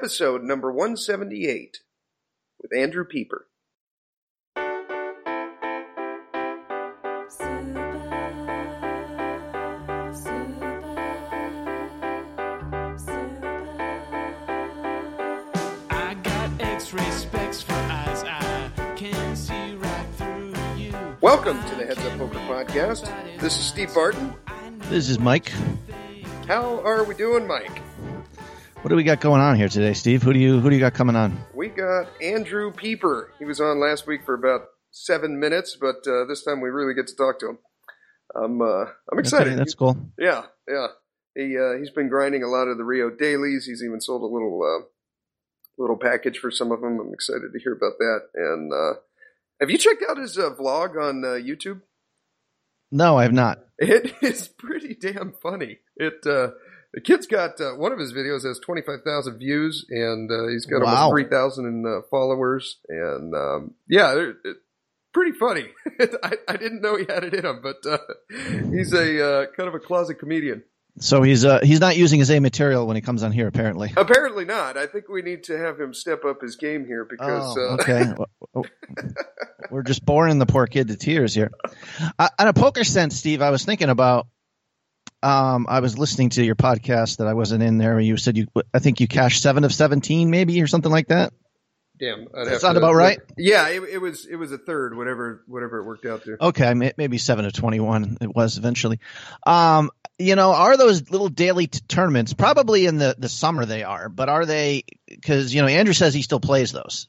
[0.00, 1.80] episode number 178
[2.58, 3.46] with Andrew Pieper.
[15.90, 18.24] I got X-ray specs for eyes.
[18.24, 20.94] I can see right through you.
[21.20, 23.12] Welcome to the Heads Up Poker Podcast.
[23.38, 24.32] This is Steve Barton.
[24.88, 25.52] This is Mike.
[26.48, 27.82] How are we doing, Mike?
[28.82, 30.22] What do we got going on here today, Steve?
[30.22, 31.38] Who do you who do you got coming on?
[31.54, 33.30] We got Andrew Pieper.
[33.38, 36.94] He was on last week for about seven minutes, but uh, this time we really
[36.94, 37.58] get to talk to him.
[38.34, 39.48] I'm uh, I'm excited.
[39.48, 39.98] Okay, that's cool.
[40.18, 40.86] Yeah, yeah.
[41.34, 43.66] He uh, he's been grinding a lot of the Rio dailies.
[43.66, 44.86] He's even sold a little uh,
[45.76, 46.98] little package for some of them.
[47.00, 48.20] I'm excited to hear about that.
[48.34, 49.00] And uh,
[49.60, 51.82] have you checked out his uh, vlog on uh, YouTube?
[52.90, 53.58] No, I have not.
[53.78, 55.80] It is pretty damn funny.
[55.96, 56.52] It uh,
[56.92, 60.48] the kid's got uh, one of his videos has twenty five thousand views, and uh,
[60.48, 60.94] he's got Wow.
[60.94, 62.78] almost three thousand uh, followers.
[62.88, 64.56] And um, yeah, it,
[65.14, 65.66] pretty funny.
[66.22, 67.98] I, I didn't know he had it in him, but uh,
[68.72, 70.62] he's a uh, kind of a closet comedian.
[70.98, 73.92] So he's uh he's not using his A material when he comes on here, apparently.
[73.96, 74.76] Apparently not.
[74.76, 77.74] I think we need to have him step up his game here because Oh, uh,
[77.74, 78.04] okay.
[79.70, 81.52] We're just boring the poor kid to tears here.
[82.18, 84.26] Uh, on a poker sense, Steve, I was thinking about.
[85.22, 88.00] Um, I was listening to your podcast that I wasn't in there.
[88.00, 91.32] You said you, I think you cashed seven of seventeen, maybe or something like that.
[91.98, 93.18] damn, I'd That sound about right?
[93.36, 96.36] Yeah, it, it was it was a third, whatever whatever it worked out to.
[96.40, 98.16] Okay, maybe seven of twenty-one.
[98.22, 98.98] It was eventually.
[99.46, 102.32] Um, you know, are those little daily t- tournaments?
[102.32, 104.84] Probably in the the summer they are, but are they?
[105.06, 107.08] Because you know, Andrew says he still plays those,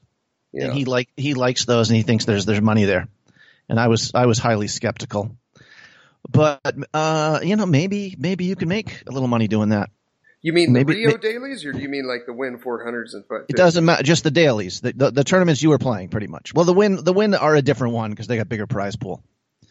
[0.52, 0.66] Yeah.
[0.66, 3.08] and he like he likes those, and he thinks there's there's money there.
[3.70, 5.38] And I was I was highly skeptical,
[6.30, 9.89] but uh, you know, maybe maybe you can make a little money doing that.
[10.44, 13.23] You mean Maybe- the Rio dailies, or do you mean like the Wynn 400s and
[13.28, 13.45] five?
[13.47, 14.02] It doesn't matter.
[14.02, 16.52] Just the dailies, the, the the tournaments you were playing, pretty much.
[16.53, 19.23] Well, the Wynn the Wynn are a different one because they got bigger prize pool.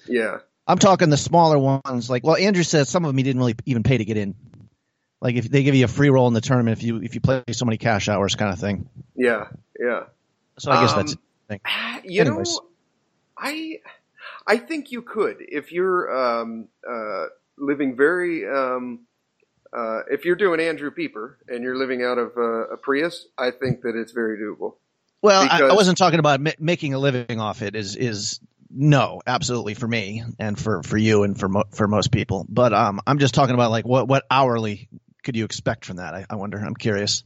[0.06, 2.08] Yeah, I'm talking the smaller ones.
[2.08, 4.36] Like, well, Andrew says some of them he didn't really even pay to get in.
[5.20, 7.20] Like, if they give you a free roll in the tournament if you if you
[7.20, 8.88] play so many cash hours, kind of thing.
[9.16, 9.48] yeah,
[9.78, 10.04] yeah.
[10.60, 11.16] So I guess Um, that's
[11.48, 11.60] thing.
[12.04, 12.48] You Anyways.
[12.48, 12.66] know,
[13.36, 13.80] I
[14.50, 18.48] I think you could if you're um, uh, living very.
[18.48, 19.06] Um,
[19.72, 23.52] uh, if you're doing Andrew Pieper and you're living out of uh, a Prius, I
[23.52, 24.74] think that it's very doable.
[25.22, 27.76] Well, I, I wasn't talking about ma- making a living off it.
[27.76, 32.10] Is is no, absolutely for me and for for you and for mo- for most
[32.10, 32.44] people.
[32.48, 34.88] But um, I'm just talking about like what what hourly
[35.22, 36.12] could you expect from that?
[36.12, 36.58] I, I wonder.
[36.58, 37.22] I'm curious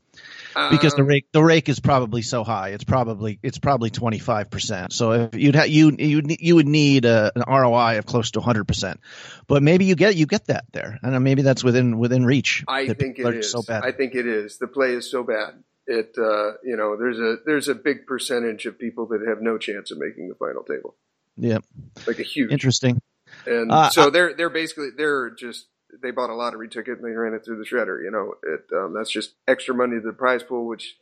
[0.71, 2.71] because the Um, rake the rake is probably so high.
[2.71, 4.93] It's probably it's probably 25 percent.
[4.93, 8.41] So if you'd ha- you you you would need a, an ROI of close to
[8.41, 9.01] 100 percent.
[9.47, 12.65] But maybe you get you get that there, and maybe that's within within reach.
[12.69, 13.51] I think it is.
[13.51, 13.85] so bad.
[13.85, 14.59] I think it is.
[14.59, 15.63] The play is so bad.
[15.87, 19.59] It uh, you know there's a there's a big percentage of people that have no
[19.59, 20.95] chance of making the final table,
[21.37, 21.59] yeah,
[22.07, 22.51] like a huge.
[22.51, 23.01] interesting.
[23.47, 25.67] And Uh, so they're they're basically they're just
[26.05, 28.03] they bought a lottery ticket and they ran it through the shredder.
[28.05, 30.97] You know, it um, that's just extra money to the prize pool, which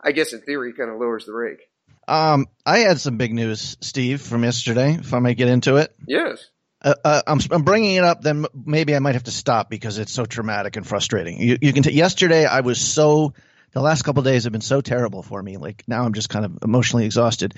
[0.00, 1.60] I guess in theory kind of lowers the rake.
[2.06, 4.94] Um, I had some big news, Steve, from yesterday.
[4.94, 6.44] If I may get into it, Yes.
[6.82, 8.22] uh, uh, I'm, I'm bringing it up.
[8.22, 11.40] Then maybe I might have to stop because it's so traumatic and frustrating.
[11.40, 11.82] You, you can.
[11.82, 13.34] T- yesterday, I was so.
[13.72, 15.58] The last couple of days have been so terrible for me.
[15.58, 17.54] Like now, I'm just kind of emotionally exhausted.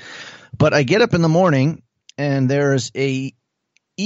[0.57, 1.83] But I get up in the morning
[2.19, 3.33] and there's a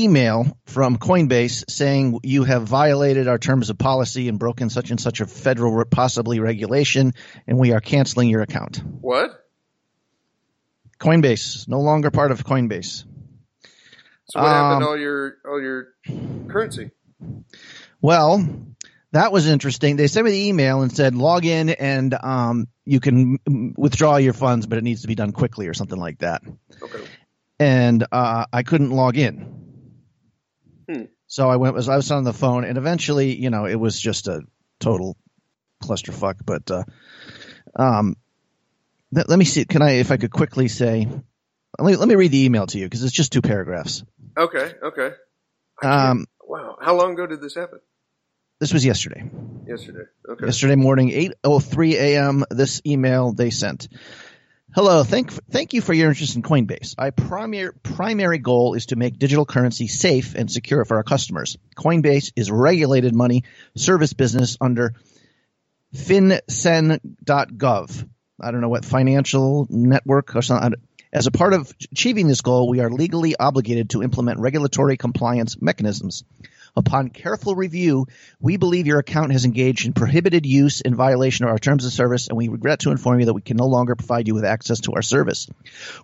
[0.02, 5.00] email from Coinbase saying you have violated our terms of policy and broken such and
[5.00, 7.12] such a federal possibly regulation,
[7.46, 8.82] and we are canceling your account.
[9.00, 9.44] What?
[10.98, 13.04] Coinbase no longer part of Coinbase.
[14.26, 15.88] So what happened Um, to all your all your
[16.48, 16.90] currency?
[18.00, 18.46] Well,
[19.12, 19.96] that was interesting.
[19.96, 23.38] They sent me the email and said log in and um, you can
[23.76, 26.42] withdraw your funds, but it needs to be done quickly or something like that.
[26.82, 27.04] Okay.
[27.58, 29.63] And uh, I couldn't log in.
[30.88, 31.04] Hmm.
[31.26, 31.76] So I went.
[31.88, 34.42] I was on the phone, and eventually, you know, it was just a
[34.80, 35.16] total
[35.82, 36.36] clusterfuck.
[36.44, 36.84] But uh,
[37.76, 38.16] um,
[39.12, 39.64] let, let me see.
[39.64, 41.08] Can I, if I could quickly say,
[41.78, 44.04] let me let me read the email to you because it's just two paragraphs.
[44.36, 44.72] Okay.
[44.82, 45.10] Okay.
[45.82, 46.76] Um, Wow.
[46.80, 47.80] How long ago did this happen?
[48.60, 49.28] this was yesterday.
[49.66, 50.04] Yesterday.
[50.28, 50.46] Okay.
[50.46, 52.44] yesterday morning 8:03 a.m.
[52.50, 53.88] this email they sent
[54.74, 56.96] Hello, thank thank you for your interest in Coinbase.
[56.98, 61.56] Our primary primary goal is to make digital currency safe and secure for our customers.
[61.76, 63.44] Coinbase is regulated money
[63.76, 64.94] service business under
[65.94, 68.08] fincen.gov.
[68.40, 70.74] I don't know what financial network or something.
[71.12, 75.56] As a part of achieving this goal, we are legally obligated to implement regulatory compliance
[75.62, 76.24] mechanisms.
[76.76, 78.06] Upon careful review,
[78.40, 81.92] we believe your account has engaged in prohibited use in violation of our terms of
[81.92, 84.44] service, and we regret to inform you that we can no longer provide you with
[84.44, 85.48] access to our service.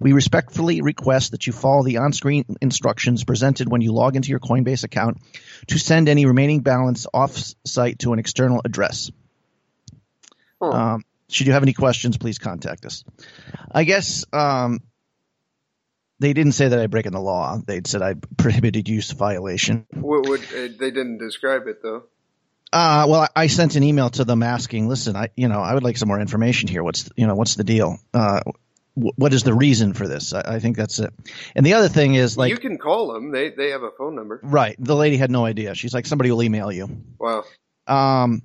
[0.00, 4.38] We respectfully request that you follow the on-screen instructions presented when you log into your
[4.38, 5.18] Coinbase account
[5.68, 9.10] to send any remaining balance off-site to an external address.
[10.60, 13.04] Um, should you have any questions, please contact us.
[13.72, 14.80] I guess um,
[16.20, 17.58] they didn't say that I breaking the law.
[17.66, 19.86] They said I prohibited use violation.
[19.92, 22.04] What would uh, they didn't describe it though?
[22.72, 25.74] Uh, well, I I sent an email to them asking, listen, I, you know, I
[25.74, 26.84] would like some more information here.
[26.84, 27.98] What's, you know, what's the deal?
[28.14, 28.42] Uh,
[28.94, 30.32] wh- what is the reason for this?
[30.32, 31.12] I, I think that's it.
[31.56, 33.32] And the other thing is like, you can call them.
[33.32, 34.38] They they have a phone number.
[34.44, 34.76] right.
[34.78, 35.74] The lady had no idea.
[35.74, 36.88] She's like, somebody will email you.
[37.18, 37.42] Wow.
[37.88, 38.42] Um,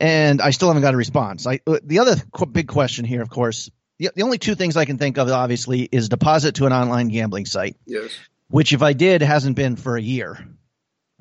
[0.00, 1.46] and I still haven't got a response.
[1.46, 4.76] I, uh, the other qu- big question here, of course, the, the only two things
[4.76, 8.10] I can think of, obviously, is deposit to an online gambling site, Yes.
[8.48, 10.38] which if I did hasn't been for a year,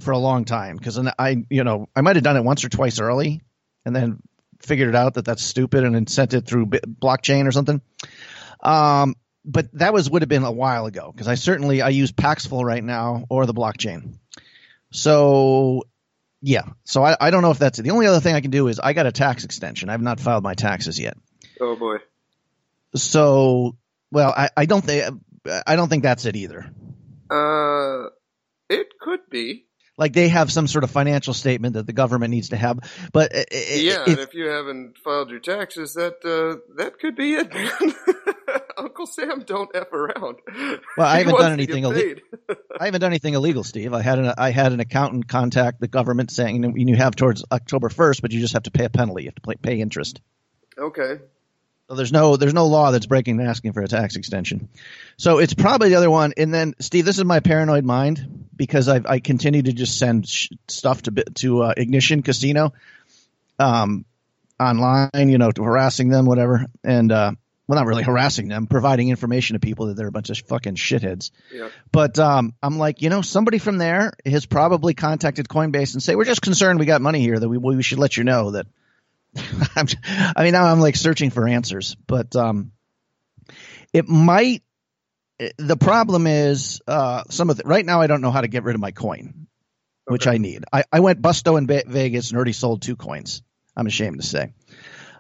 [0.02, 0.78] for a long time.
[0.80, 3.42] Cause I, you know, I might have done it once or twice early
[3.86, 4.20] and then
[4.62, 7.82] figured it out that that's stupid and then sent it through blockchain or something.
[8.62, 11.14] Um, but that was, would have been a while ago.
[11.16, 14.18] Cause I certainly, I use Paxful right now or the blockchain.
[14.92, 15.84] So
[16.42, 16.64] yeah.
[16.84, 17.84] So I, I don't know if that's it.
[17.84, 19.90] The only other thing I can do is I got a tax extension.
[19.90, 21.18] I've not filed my taxes yet.
[21.60, 21.98] Oh boy.
[22.96, 23.78] So,
[24.12, 25.22] well, I, I don't think
[25.68, 26.72] I don't think that's it either.
[27.30, 28.10] Uh,
[28.70, 29.66] it could be.
[29.98, 32.80] Like they have some sort of financial statement that the government needs to have,
[33.14, 37.00] but i- i- Yeah, if- and if you haven't filed your taxes, that uh, that
[37.00, 37.72] could be it, man.
[38.78, 40.36] Uncle Sam don't f around.
[40.98, 42.22] Well, I haven't done anything ille- paid.
[42.80, 43.94] I haven't done anything illegal, Steve.
[43.94, 47.16] I had an I had an accountant contact the government saying you, know, you have
[47.16, 49.24] towards October first, but you just have to pay a penalty.
[49.24, 50.20] You have to pay, pay interest.
[50.78, 51.20] Okay.
[51.88, 54.70] So there's no there's no law that's breaking and asking for a tax extension.
[55.18, 56.34] So it's probably the other one.
[56.36, 60.28] And then Steve, this is my paranoid mind because I I continue to just send
[60.28, 62.74] sh- stuff to to uh, Ignition Casino,
[63.60, 64.06] um,
[64.60, 67.32] online, you know, to harassing them, whatever, and uh,
[67.68, 70.76] well, not really harassing them, providing information to people that they're a bunch of fucking
[70.76, 71.32] shitheads.
[71.52, 71.70] Yeah.
[71.92, 76.16] But um, I'm like, you know, somebody from there has probably contacted Coinbase and say,
[76.16, 78.66] we're just concerned we got money here that we we should let you know that.
[79.76, 79.88] I'm,
[80.36, 82.72] I mean, now I'm like searching for answers, but um,
[83.94, 84.64] it might.
[85.58, 88.64] The problem is uh, some of the, right now I don't know how to get
[88.64, 89.48] rid of my coin,
[90.06, 90.64] which I need.
[90.72, 93.44] I, I went busto in Ve- Vegas and already sold two coins.
[93.76, 94.54] I'm ashamed to say.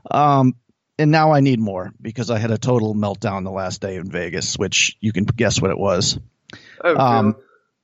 [0.09, 0.55] Um,
[0.97, 4.09] and now I need more because I had a total meltdown the last day in
[4.09, 6.17] Vegas, which you can guess what it was
[6.83, 7.35] a Um.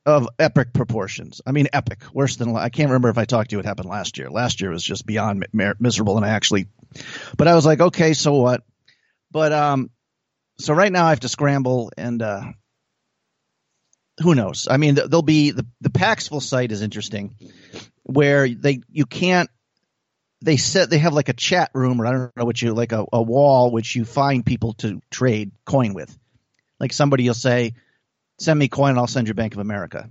[0.04, 1.40] Of epic proportions.
[1.46, 2.00] I mean, epic.
[2.12, 3.58] Worse than I can't remember if I talked to you.
[3.58, 4.30] What happened last year?
[4.30, 6.66] Last year was just beyond mi- mi- miserable, and I actually.
[7.36, 8.62] But I was like, okay, so what?
[9.30, 9.90] But um,
[10.58, 12.42] so right now I have to scramble, and uh,
[14.20, 14.66] who knows?
[14.70, 17.36] I mean, th- there'll be the the Paxful site is interesting,
[18.02, 19.50] where they you can't.
[20.44, 22.90] They said they have like a chat room or I don't know what you like
[22.90, 26.18] a, a wall which you find people to trade coin with.
[26.80, 27.74] Like somebody will say,
[28.42, 30.08] send me coin and I'll send you Bank of America.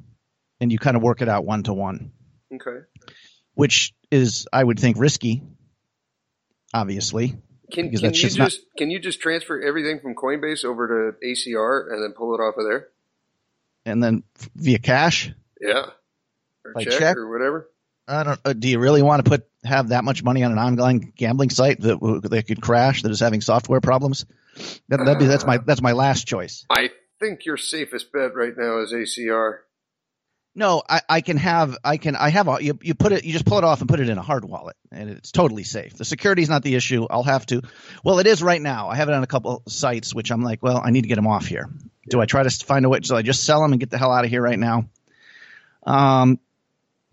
[0.60, 2.12] And you kind of work it out one to one,
[2.54, 2.86] Okay.
[3.56, 5.42] which is, I would think, risky,
[6.74, 7.36] obviously.
[7.72, 11.92] Can, can you just not- can you just transfer everything from Coinbase over to ACR
[11.92, 12.88] and then pull it off of there?
[13.86, 14.24] And then
[14.56, 15.86] via cash, Yeah.
[16.64, 17.18] Or check, check?
[17.18, 17.70] or whatever.
[18.08, 18.40] I don't.
[18.46, 21.50] Uh, do you really want to put have that much money on an online gambling
[21.50, 22.00] site that
[22.30, 24.26] that could crash that is having software problems?
[24.90, 26.66] That, that'd be that's my that's my last choice.
[26.70, 26.92] I
[27.22, 29.60] think your safest bet right now is ACR.
[30.54, 33.32] No, I, I can have I can I have a, you you put it you
[33.32, 35.96] just pull it off and put it in a hard wallet and it's totally safe.
[35.96, 37.08] The security is not the issue.
[37.10, 37.62] I'll have to.
[38.04, 38.90] Well, it is right now.
[38.90, 41.16] I have it on a couple sites which I'm like, well, I need to get
[41.16, 41.70] them off here.
[42.10, 43.00] Do I try to find a way?
[43.04, 44.90] So I just sell them and get the hell out of here right now.
[45.86, 46.40] Um,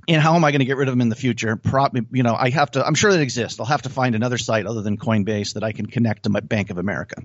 [0.09, 1.55] and how am I going to get rid of them in the future?
[1.57, 2.85] Probably, you know, I have to.
[2.85, 3.61] I'm sure that exists.
[3.61, 6.41] I'll have to find another site other than Coinbase that I can connect to my
[6.41, 7.23] Bank of America.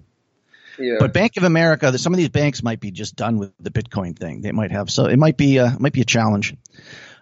[0.77, 0.95] Yeah.
[0.99, 4.17] But Bank of America, some of these banks might be just done with the Bitcoin
[4.17, 4.41] thing.
[4.41, 6.55] They might have so it might be uh, it might be a challenge.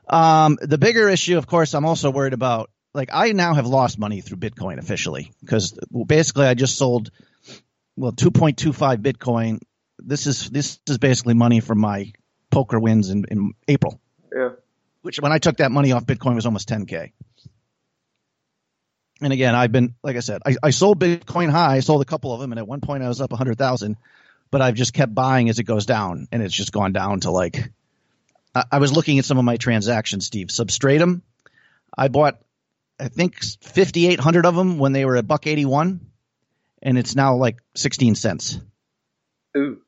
[0.08, 2.70] Um, the bigger issue, of course, I'm also worried about.
[2.94, 7.10] Like I now have lost money through Bitcoin officially because basically I just sold
[7.96, 9.60] well 2.25 Bitcoin.
[9.98, 12.12] This is this is basically money from my
[12.50, 14.02] poker wins in, in April,
[14.36, 14.50] yeah.
[15.04, 17.14] which when I took that money off Bitcoin was almost 10k.
[19.22, 22.06] And again, I've been like I said, I, I sold Bitcoin high, I sold a
[22.06, 23.96] couple of them, and at one point I was up a 100,000,
[24.50, 27.32] but I've just kept buying as it goes down, and it's just gone down to
[27.32, 27.72] like.
[28.56, 30.50] I, I was looking at some of my transactions, Steve.
[30.50, 31.22] Substratum,
[31.96, 32.42] I bought,
[33.00, 36.02] I think 5,800 of them when they were a buck 81,
[36.82, 38.60] and it's now like 16 cents.
[39.56, 39.82] Ooh.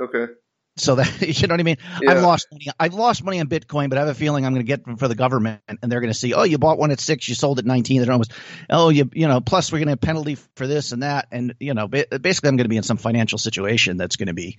[0.00, 0.26] Okay.
[0.76, 1.76] So that you know what I mean.
[2.00, 2.12] Yeah.
[2.12, 2.66] I've lost money.
[2.80, 4.96] I've lost money on Bitcoin, but I have a feeling I'm going to get them
[4.96, 7.34] for the government, and they're going to see, oh, you bought one at six, you
[7.34, 8.00] sold at nineteen.
[8.00, 8.32] They're almost,
[8.70, 11.54] oh, you you know, plus we're going to have penalty for this and that, and
[11.60, 14.58] you know, basically I'm going to be in some financial situation that's going to be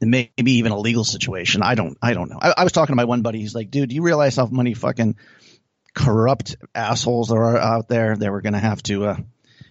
[0.00, 1.62] maybe even a legal situation.
[1.62, 2.38] I don't I don't know.
[2.40, 3.40] I, I was talking to my one buddy.
[3.40, 5.16] He's like, dude, do you realize how many fucking
[5.94, 9.06] corrupt assholes there are out there that we're going to have to.
[9.06, 9.16] uh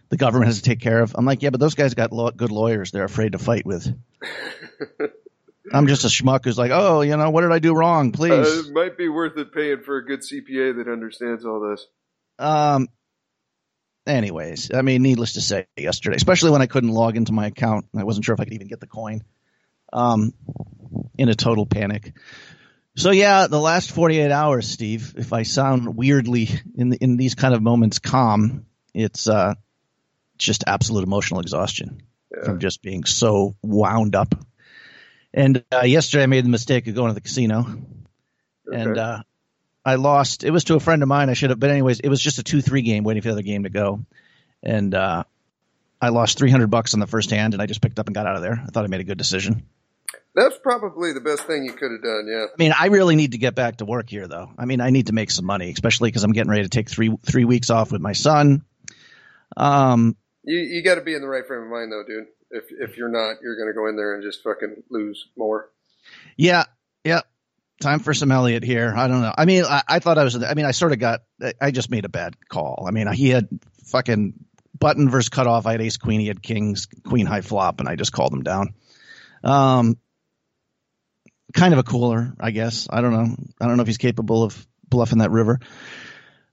[0.10, 1.14] the government has to take care of.
[1.18, 2.92] I'm like, yeah, but those guys got law- good lawyers.
[2.92, 3.94] They're afraid to fight with.
[5.74, 8.10] I'm just a schmuck who's like, oh, you know, what did I do wrong?
[8.10, 8.68] Uh, Please.
[8.68, 11.86] it might be worth it paying for a good CPA that understands all this.
[12.40, 12.88] Um.
[14.06, 17.88] Anyways, I mean, needless to say, yesterday, especially when I couldn't log into my account,
[17.94, 19.22] I wasn't sure if I could even get the coin.
[19.92, 20.34] Um,
[21.18, 22.14] in a total panic.
[22.96, 25.14] So yeah, the last 48 hours, Steve.
[25.18, 29.56] If I sound weirdly in the, in these kind of moments calm, it's uh,
[30.38, 32.02] just absolute emotional exhaustion
[32.36, 32.44] Yeah.
[32.46, 34.34] from just being so wound up.
[35.34, 37.66] And uh, yesterday, I made the mistake of going to the casino,
[38.66, 39.22] and uh,
[39.86, 40.44] I lost.
[40.44, 41.30] It was to a friend of mine.
[41.30, 43.42] I should have, but anyways, it was just a two-three game, waiting for the other
[43.42, 44.06] game to go,
[44.64, 45.24] and uh,
[46.02, 48.16] I lost three hundred bucks on the first hand, and I just picked up and
[48.16, 48.62] got out of there.
[48.66, 49.68] I thought I made a good decision.
[50.34, 52.28] That's probably the best thing you could have done.
[52.30, 52.46] Yeah.
[52.46, 54.52] I mean, I really need to get back to work here, though.
[54.58, 56.90] I mean, I need to make some money, especially because I'm getting ready to take
[56.90, 58.64] three three weeks off with my son.
[59.56, 62.28] Um, You you got to be in the right frame of mind though, dude.
[62.50, 65.70] If if you're not, you're going to go in there and just fucking lose more.
[66.38, 66.64] Yeah,
[67.04, 67.22] yeah.
[67.82, 68.94] Time for some Elliot here.
[68.96, 69.34] I don't know.
[69.38, 70.42] I mean, I, I thought I was.
[70.42, 71.22] I mean, I sort of got.
[71.62, 72.86] I just made a bad call.
[72.88, 73.48] I mean, he had
[73.86, 74.34] fucking
[74.80, 75.66] button versus cutoff.
[75.66, 76.20] I had ace queen.
[76.20, 78.74] He had kings queen high flop, and I just called him down.
[79.44, 79.98] Um,
[81.54, 82.88] kind of a cooler, I guess.
[82.90, 83.36] I don't know.
[83.62, 85.60] I don't know if he's capable of bluffing that river.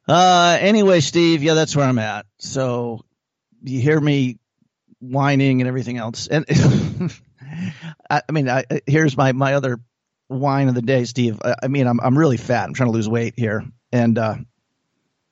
[0.07, 1.43] Uh, anyway, Steve.
[1.43, 2.27] Yeah, that's where I'm at.
[2.39, 3.05] So
[3.63, 4.39] you hear me
[5.11, 6.45] whining and everything else, and
[8.11, 9.81] I, I mean, I, here's my my other
[10.29, 11.41] whine of the day, Steve.
[11.45, 12.65] I, I mean, I'm I'm really fat.
[12.65, 14.37] I'm trying to lose weight here, and uh,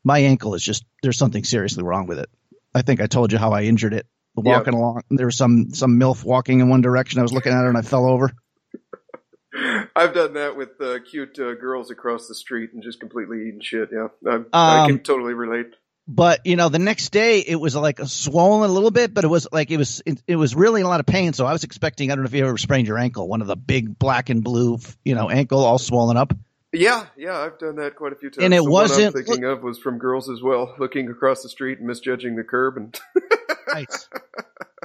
[0.04, 2.30] my ankle is just there's something seriously wrong with it.
[2.74, 5.02] I think I told you how I injured it walking along.
[5.10, 7.18] There was some some milf walking in one direction.
[7.18, 8.32] I was looking at her and I fell over.
[9.94, 13.60] I've done that with uh, cute uh, girls across the street and just completely eating
[13.60, 13.90] shit.
[13.92, 15.74] Yeah, I, I can Um, totally relate.
[16.08, 19.24] But you know, the next day it was like a swollen a little bit, but
[19.24, 21.32] it was like it was it, it was really a lot of pain.
[21.32, 23.46] So I was expecting I don't know if you ever sprained your ankle, one of
[23.46, 26.32] the big black and blue, you know, ankle all swollen up.
[26.74, 28.44] Yeah, yeah, I've done that quite a few times.
[28.44, 31.42] And it the wasn't- one I'm thinking of was from girls as well, looking across
[31.42, 32.78] the street and misjudging the curb.
[32.78, 32.98] And
[33.74, 34.08] Nice.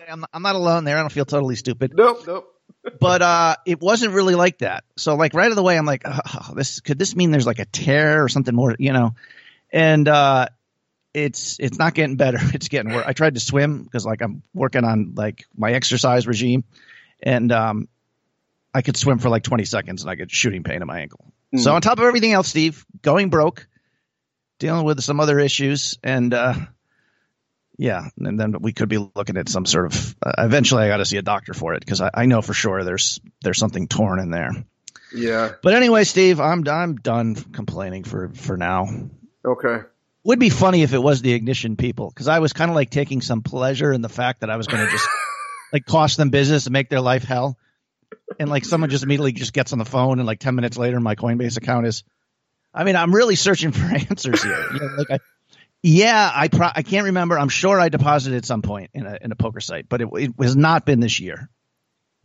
[0.08, 0.98] I'm, I'm not alone there.
[0.98, 1.94] I don't feel totally stupid.
[1.96, 2.54] nope, nope.
[3.00, 4.84] but uh, it wasn't really like that.
[4.98, 8.24] So like right away, I'm like, oh, this could this mean there's like a tear
[8.24, 9.16] or something more, you know?
[9.72, 10.48] And uh,
[11.18, 12.40] it's it's not getting better.
[12.54, 13.06] It's getting worse.
[13.08, 16.64] I tried to swim because like I'm working on like my exercise regime,
[17.22, 17.88] and um,
[18.74, 21.26] I could swim for like 20 seconds and I get shooting pain in my ankle.
[21.56, 23.68] So on top of everything else, Steve, going broke,
[24.60, 26.54] dealing with some other issues, and uh,
[27.78, 30.16] yeah, and then we could be looking at some sort of.
[30.22, 32.54] Uh, eventually, I got to see a doctor for it because I, I know for
[32.54, 34.52] sure there's there's something torn in there.
[35.14, 35.54] Yeah.
[35.64, 38.88] But anyway, Steve, I'm I'm done complaining for for now.
[39.46, 39.80] Okay.
[40.27, 42.89] Would be funny if it was the ignition people because I was kind of like
[42.89, 45.07] taking some pleasure in the fact that I was going to just
[45.74, 47.57] like cost them business and make their life hell,
[48.38, 51.00] and like someone just immediately just gets on the phone and like ten minutes later
[51.00, 52.03] my Coinbase account is.
[52.74, 54.67] I mean, I'm really searching for answers here.
[54.74, 55.19] You know, like I,
[55.81, 57.39] yeah, I pro- I can't remember.
[57.39, 60.10] I'm sure I deposited at some point in a in a poker site, but it,
[60.13, 61.50] it has not been this year.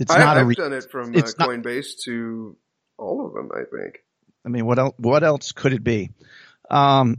[0.01, 2.57] It's I, not a I've re- done it from uh, it's not- Coinbase to
[2.99, 3.51] all of them.
[3.55, 4.01] I think.
[4.45, 4.95] I mean, what else?
[4.97, 6.11] What else could it be?
[6.69, 7.19] Um,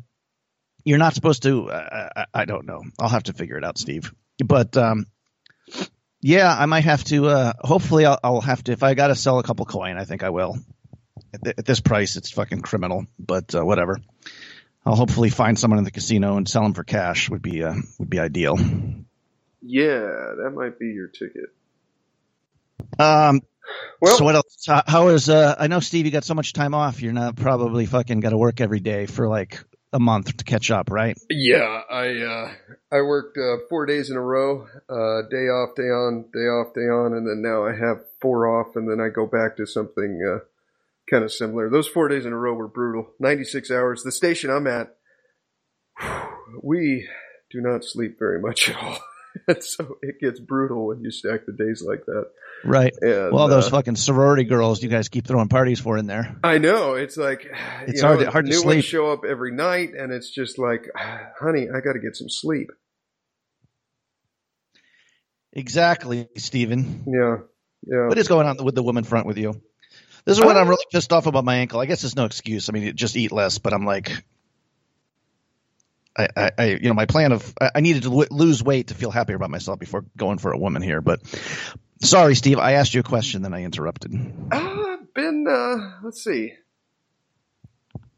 [0.83, 1.69] you're not supposed to.
[1.69, 2.83] Uh, I, I don't know.
[2.99, 4.13] I'll have to figure it out, Steve.
[4.43, 5.05] But um,
[6.21, 7.27] yeah, I might have to.
[7.27, 8.71] Uh, hopefully, I'll, I'll have to.
[8.71, 10.57] If I got to sell a couple coin, I think I will.
[11.33, 13.05] At, th- at this price, it's fucking criminal.
[13.17, 13.99] But uh, whatever.
[14.85, 17.29] I'll hopefully find someone in the casino and sell them for cash.
[17.29, 18.57] Would be uh, would be ideal.
[19.61, 21.53] Yeah, that might be your ticket.
[22.99, 23.41] Um,
[24.01, 24.65] Well, so what else?
[24.67, 25.29] How, how is?
[25.29, 27.01] Uh, I know Steve, you got so much time off.
[27.01, 29.63] You're not probably fucking got to work every day for like
[29.93, 31.17] a month to catch up, right?
[31.29, 32.51] Yeah, I uh,
[32.91, 36.73] I worked uh, four days in a row, uh, day off, day on, day off,
[36.73, 39.65] day on, and then now I have four off, and then I go back to
[39.65, 40.39] something uh,
[41.09, 41.69] kind of similar.
[41.69, 43.13] Those four days in a row were brutal.
[43.19, 44.03] Ninety six hours.
[44.03, 44.95] The station I'm at,
[46.61, 47.07] we
[47.51, 48.97] do not sleep very much at all,
[49.47, 52.25] and so it gets brutal when you stack the days like that.
[52.65, 52.93] Right.
[53.01, 56.35] And, Well, those uh, fucking sorority girls you guys keep throwing parties for in there.
[56.43, 57.47] I know it's like
[57.87, 58.75] It's you hard know, to- hard to new sleep.
[58.77, 60.89] ones show up every night, and it's just like,
[61.39, 62.69] honey, I got to get some sleep.
[65.51, 67.03] Exactly, Stephen.
[67.07, 67.37] Yeah.
[67.85, 68.07] Yeah.
[68.07, 69.61] What is going on with the woman front with you?
[70.25, 71.81] This is when I'm really pissed off about my ankle.
[71.81, 72.69] I guess there's no excuse.
[72.69, 74.23] I mean, just eat less, but I'm like,
[76.15, 79.09] I, I, you know, my plan of I needed to w- lose weight to feel
[79.09, 81.01] happier about myself before going for a woman here.
[81.01, 81.21] But
[82.01, 84.13] sorry, Steve, I asked you a question, then I interrupted.
[84.51, 86.53] Uh, been uh, let's see,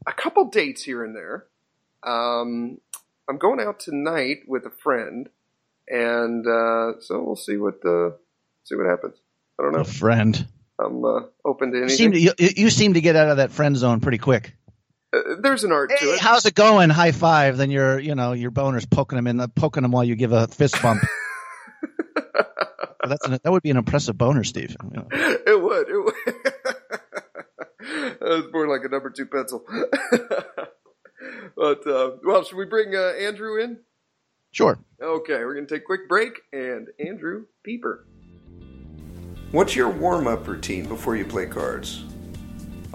[0.05, 1.45] a couple dates here and there.
[2.03, 2.79] Um,
[3.29, 5.29] I'm going out tonight with a friend,
[5.87, 8.17] and uh, so we'll see what the
[8.63, 9.15] see what happens.
[9.59, 9.79] I don't know.
[9.79, 10.45] A friend,
[10.79, 11.97] I'm uh, open to you anything.
[11.97, 14.53] seem to you, you seem to get out of that friend zone pretty quick.
[15.15, 16.19] Uh, there's an art to it.
[16.19, 16.89] how's it going?
[16.89, 17.57] High five.
[17.57, 20.31] Then your you know your boner's poking him in the poking him while you give
[20.31, 21.01] a fist bump.
[23.05, 24.75] Well, that's an, that would be an impressive boner, Steve.
[24.83, 25.07] You know.
[25.11, 25.89] it would.
[25.89, 26.15] It would.
[28.19, 29.63] that was more like a number two pencil.
[31.55, 33.77] but uh, well, should we bring uh, Andrew in?
[34.53, 34.79] Sure.
[34.99, 38.07] Okay, we're going to take a quick break and Andrew Pieper.
[39.51, 42.03] What's your warm up routine before you play cards?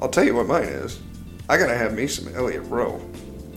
[0.01, 0.99] I'll tell you what mine is.
[1.51, 3.05] I gotta have me some Elliot Roe.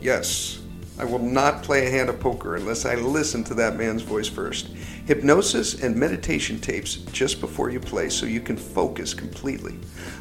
[0.02, 0.64] Yes,
[0.98, 4.28] I will not play a hand of poker unless I listen to that man's voice
[4.28, 4.70] first.
[5.06, 9.78] Hypnosis and meditation tapes just before you play so you can focus completely.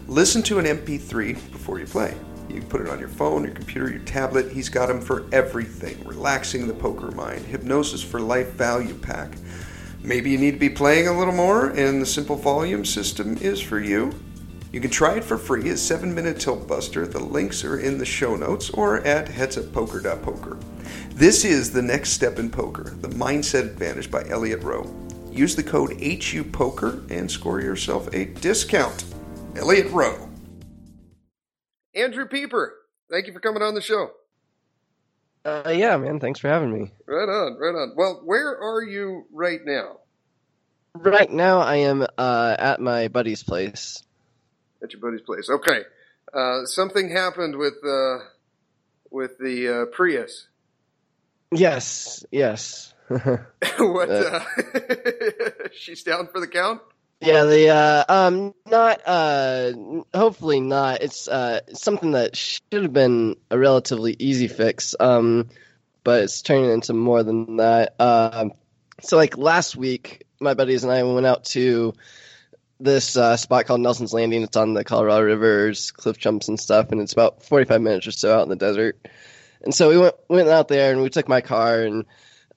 [0.06, 2.14] Listen to an MP3 before you play.
[2.46, 4.52] You can put it on your phone, your computer, your tablet.
[4.52, 6.06] He's got them for everything.
[6.06, 9.32] Relaxing the poker mind, hypnosis for life value pack.
[10.02, 13.62] Maybe you need to be playing a little more and the simple volume system is
[13.62, 14.12] for you.
[14.72, 17.06] You can try it for free as 7 Minute Tilt Buster.
[17.06, 20.56] The links are in the show notes or at headsuppoker.poker.
[21.10, 24.90] This is the next step in poker, the Mindset Advantage by Elliot Roe.
[25.30, 29.04] Use the code HUPOKER and score yourself a discount.
[29.56, 30.30] Elliot Roe.
[31.94, 32.72] Andrew Pieper,
[33.10, 34.10] thank you for coming on the show.
[35.44, 36.18] Uh, yeah, man.
[36.18, 36.90] Thanks for having me.
[37.06, 37.92] Right on, right on.
[37.94, 39.98] Well, where are you right now?
[40.94, 44.02] Right now, I am uh, at my buddy's place.
[44.82, 45.48] At your buddy's place.
[45.48, 45.82] Okay.
[46.32, 48.18] Uh, something happened with uh,
[49.10, 50.48] with the uh, Prius.
[51.52, 52.94] Yes, yes.
[53.08, 54.10] what?
[54.10, 54.40] Uh,
[55.72, 56.80] she's down for the count.
[57.20, 59.72] yeah, the uh, um, not uh,
[60.14, 61.02] hopefully not.
[61.02, 64.94] It's uh, something that should have been a relatively easy fix.
[64.98, 65.48] Um,
[66.04, 67.94] but it's turning into more than that.
[68.00, 68.52] Um,
[69.00, 71.94] so like last week, my buddies and I went out to
[72.82, 74.42] this uh, spot called Nelson's Landing.
[74.42, 78.12] It's on the Colorado Rivers, cliff jumps and stuff, and it's about 45 minutes or
[78.12, 79.08] so out in the desert.
[79.62, 82.04] And so we went went out there and we took my car and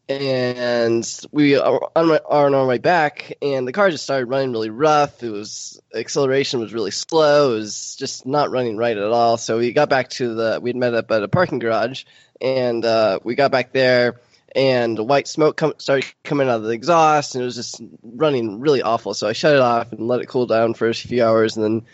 [0.07, 4.51] and we are on, are on our way back and the car just started running
[4.51, 5.23] really rough.
[5.23, 7.53] It was acceleration was really slow.
[7.53, 9.37] It was just not running right at all.
[9.37, 12.05] So we got back to the we'd met up at a parking garage
[12.41, 14.19] and uh, we got back there
[14.55, 18.59] and white smoke come, started coming out of the exhaust and it was just running
[18.61, 19.13] really awful.
[19.13, 21.63] So I shut it off and let it cool down for a few hours and
[21.63, 21.85] then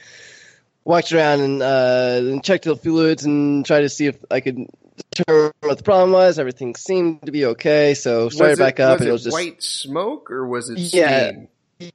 [0.83, 4.67] walked around and, uh, and checked the fluids and tried to see if I could
[5.11, 6.37] determine what the problem was.
[6.37, 7.95] Everything seemed to be okay.
[7.95, 10.69] So started it- back up Was and it, it was just white smoke or was
[10.69, 11.31] it Yeah.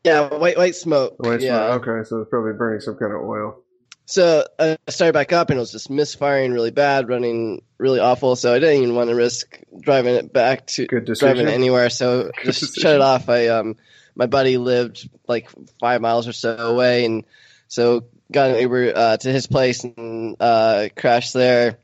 [0.04, 1.14] yeah, white white smoke.
[1.18, 1.68] White yeah.
[1.68, 1.86] smoke.
[1.86, 3.62] Okay, so it's probably burning some kind of oil.
[4.06, 7.98] So uh, I started back up and it was just misfiring really bad, running really
[7.98, 8.36] awful.
[8.36, 11.90] So I didn't even want to risk driving it back to driving it anywhere.
[11.90, 12.82] So just decision.
[12.82, 13.28] shut it off.
[13.28, 13.76] I um
[14.14, 15.48] my buddy lived like
[15.80, 17.24] five miles or so away, and
[17.68, 21.78] so got an Uber uh, to his place and uh, crashed there.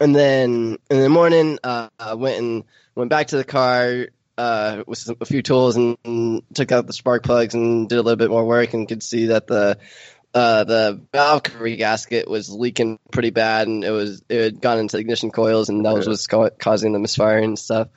[0.00, 4.82] And then in the morning, uh, I went and went back to the car uh,
[4.86, 8.02] with some, a few tools and, and took out the spark plugs and did a
[8.02, 9.78] little bit more work and could see that the
[10.34, 14.78] uh, the valve cover gasket was leaking pretty bad and it was it had gone
[14.78, 17.88] into ignition coils and that was what's ca- causing the misfiring and stuff.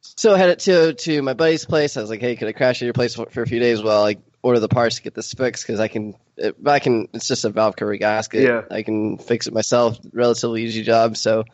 [0.00, 1.96] So I headed to to my buddy's place.
[1.96, 3.82] I was like, "Hey, could I crash at your place for, for a few days
[3.82, 5.66] while I order the parts to get this fixed?
[5.66, 7.08] Because I can, it, I can.
[7.14, 8.42] It's just a valve cover gasket.
[8.42, 8.62] Yeah.
[8.70, 9.98] I can fix it myself.
[10.12, 11.16] Relatively easy job.
[11.16, 11.44] So,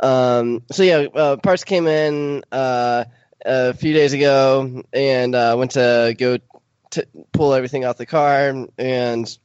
[0.00, 3.04] um, so yeah, uh, parts came in uh,
[3.44, 6.38] a few days ago, and uh, went to go
[6.90, 9.38] to pull everything out the car, and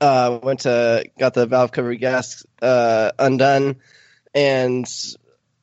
[0.00, 3.76] uh, went to got the valve cover gas uh, undone,
[4.34, 4.86] and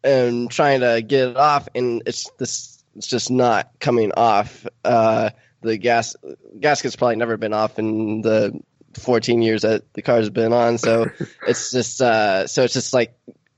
[0.03, 4.65] and trying to get it off, and it's this it's just not coming off.
[4.83, 5.31] Uh,
[5.61, 6.15] the gas
[6.59, 8.59] gasket's probably never been off in the
[8.95, 11.05] 14 years that the car's been on, so
[11.47, 13.13] it's just uh, so it's just like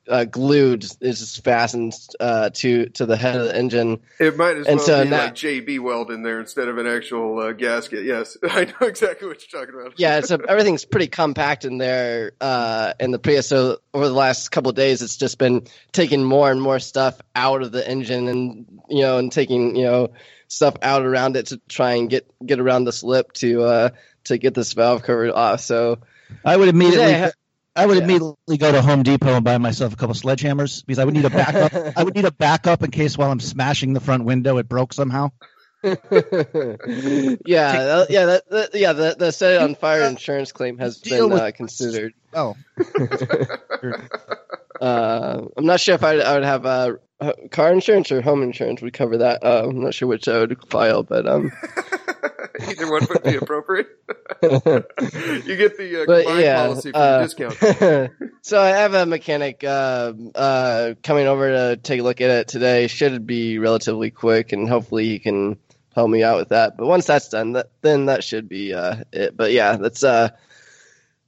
[0.08, 4.00] uh, glued, is just fastened uh, to to the head of the engine.
[4.20, 6.78] It might as And well so be now- like JB weld in there instead of
[6.78, 8.04] an actual uh, gasket.
[8.06, 10.00] Yes, I know exactly what you're talking about.
[10.00, 13.48] Yeah, so everything's pretty compact in there uh, in the Prius.
[13.48, 17.20] So over the last couple of days, it's just been taking more and more stuff
[17.36, 20.12] out of the engine, and you know, and taking you know
[20.48, 23.90] stuff out around it to try and get get around the slip to uh,
[24.26, 25.62] to get this valve cover off.
[25.62, 26.00] So
[26.44, 27.32] I would immediately.
[27.76, 28.04] I would Yeah.
[28.04, 31.26] immediately go to Home Depot and buy myself a couple sledgehammers because I would need
[31.26, 31.74] a backup.
[31.98, 34.94] I would need a backup in case while I'm smashing the front window it broke
[34.94, 35.32] somehow.
[35.84, 38.94] yeah, that- yeah, that, that- yeah.
[38.94, 42.14] The, the set on fire insurance claim has Deal been with- uh, considered.
[42.34, 42.56] Oh,
[44.80, 48.44] Uh, I'm not sure if I, I would have uh, h- car insurance or home
[48.44, 49.44] insurance would cover that.
[49.44, 51.52] Uh, I'm not sure which I would file, but um,
[52.60, 53.88] Either one would be appropriate.
[54.44, 58.12] you get the uh, But, yeah, policy for uh, the discount.
[58.42, 62.48] so I have a mechanic uh, uh, coming over to take a look at it
[62.48, 62.88] today.
[62.88, 65.58] Should be relatively quick, and hopefully he can
[65.96, 66.78] help me out with that.
[66.78, 69.36] But once that's done, that, then that should be uh, it.
[69.36, 70.30] But yeah, that's uh,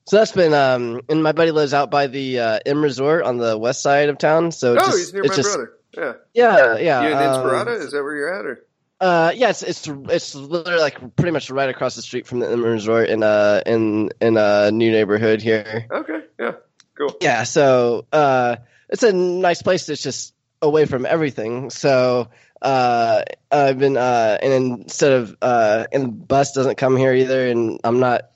[0.06, 3.38] so that's been um, and my buddy lives out by the uh, M Resort on
[3.38, 4.52] the west side of town.
[4.52, 5.74] So it's oh, just, he's near it's my just, brother.
[5.96, 7.02] Yeah, Yeah, yeah.
[7.02, 7.80] you in um, Inspirada?
[7.80, 8.46] Is that where you're at?
[8.46, 8.66] Or
[9.00, 12.50] Uh, yeah, it's it's it's literally like pretty much right across the street from the
[12.50, 15.88] M Resort in a in in a new neighborhood here.
[15.92, 16.54] okay, yeah,
[16.98, 17.16] cool.
[17.22, 18.58] Yeah, so uh,
[18.90, 21.70] it's a nice place It's just away from everything.
[21.70, 22.30] So
[22.62, 27.48] uh, I've been uh, and instead of uh, and the bus doesn't come here either,
[27.48, 28.32] and I'm not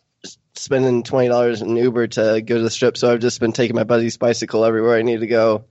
[0.56, 2.98] spending twenty dollars in Uber to go to the strip.
[2.98, 5.66] So I've just been taking my buddy's bicycle everywhere I need to go.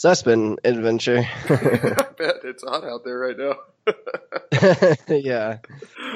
[0.00, 1.28] So that's been an adventure.
[1.50, 3.56] I bet it's hot out there right now.
[5.14, 5.58] yeah,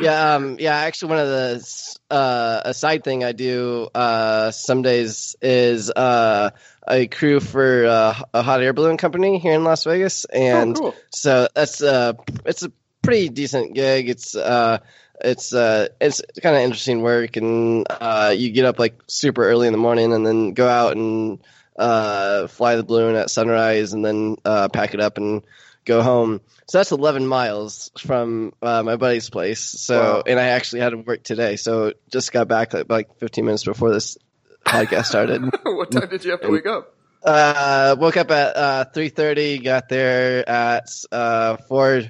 [0.00, 0.74] yeah, um, yeah.
[0.74, 6.52] Actually, one of the uh, a side thing I do uh, some days is uh,
[6.88, 10.80] I crew for uh, a hot air balloon company here in Las Vegas, and oh,
[10.80, 10.94] cool.
[11.10, 12.14] so that's uh,
[12.46, 14.08] it's a pretty decent gig.
[14.08, 14.78] It's uh,
[15.20, 19.66] it's uh, it's kind of interesting work, and uh, you get up like super early
[19.66, 21.38] in the morning, and then go out and
[21.76, 25.42] uh, fly the balloon at sunrise, and then uh, pack it up and
[25.84, 26.40] go home.
[26.66, 29.60] So that's 11 miles from uh, my buddy's place.
[29.60, 30.22] So, Wow.
[30.26, 31.56] and I actually had to work today.
[31.56, 34.16] So just got back like, like 15 minutes before this
[34.64, 35.42] podcast started.
[35.64, 36.94] what time did you have to wake up?
[37.22, 39.62] uh, woke up at uh, 3:30.
[39.64, 42.02] Got there at uh, 4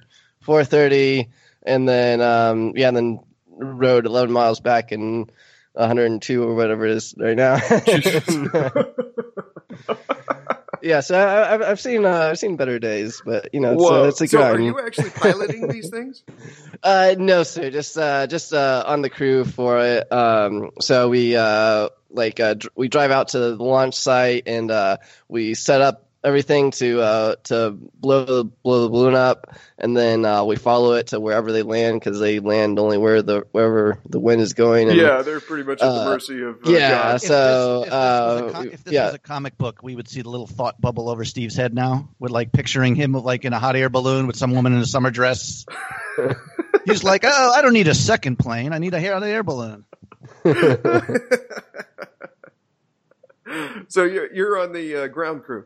[0.47, 1.29] 4:30,
[1.65, 5.31] and then um, yeah, and then rode 11 miles back and
[5.73, 7.57] 102 or whatever it is right now.
[10.83, 13.83] yeah, so I, I've, I've seen uh, I've seen better days, but you know, it's,
[13.83, 14.05] Whoa.
[14.05, 16.23] uh, it's a so, are you actually piloting these things?
[16.83, 17.71] Uh, no, sir.
[17.71, 20.13] Just uh, just uh, on the crew for it.
[20.13, 24.71] Um, so we uh, like uh, dr- we drive out to the launch site and
[24.71, 29.97] uh, we set up everything to uh, to blow the blow the balloon up, and
[29.97, 33.47] then uh, we follow it to wherever they land because they land only where the
[33.53, 34.89] wherever the wind is going.
[34.89, 37.15] And, yeah, they're pretty much at the uh, mercy of uh, yeah, God.
[37.17, 39.05] If this- So, if this, was a uh, if this yeah.
[39.07, 42.09] was a comic book, we would see the little thought bubble over Steve's head now,
[42.19, 44.87] with like picturing him like in a hot air balloon with some woman in a
[44.87, 45.67] summer dress.
[46.87, 48.73] He's like, oh, I don't need a second plane.
[48.73, 49.85] I need a hot air balloon.
[53.89, 55.65] so you're you're on the uh, ground crew.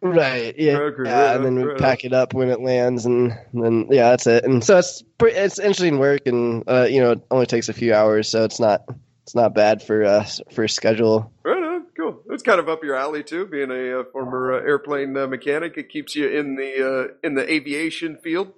[0.00, 0.54] Right.
[0.56, 0.76] Yeah.
[0.76, 3.88] Okay, yeah, right and then we right pack it up when it lands, and then
[3.90, 4.44] yeah, that's it.
[4.44, 7.72] And so it's pretty, it's interesting work, and uh, you know, it only takes a
[7.72, 8.84] few hours, so it's not
[9.24, 11.32] it's not bad for uh for schedule.
[11.42, 12.22] Right on, cool.
[12.30, 15.76] It's kind of up your alley too, being a uh, former uh, airplane uh, mechanic.
[15.76, 18.52] It keeps you in the uh, in the aviation field.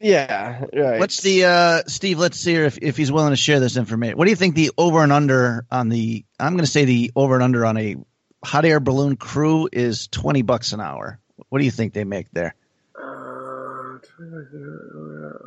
[0.00, 0.64] Yeah.
[0.70, 1.00] Right.
[1.00, 2.18] What's the uh, Steve?
[2.18, 4.18] Let's see if if he's willing to share this information.
[4.18, 6.26] What do you think the over and under on the?
[6.38, 7.96] I'm going to say the over and under on a
[8.44, 11.18] hot air balloon crew is twenty bucks an hour.
[11.48, 12.54] What do you think they make there?
[13.00, 13.98] Uh,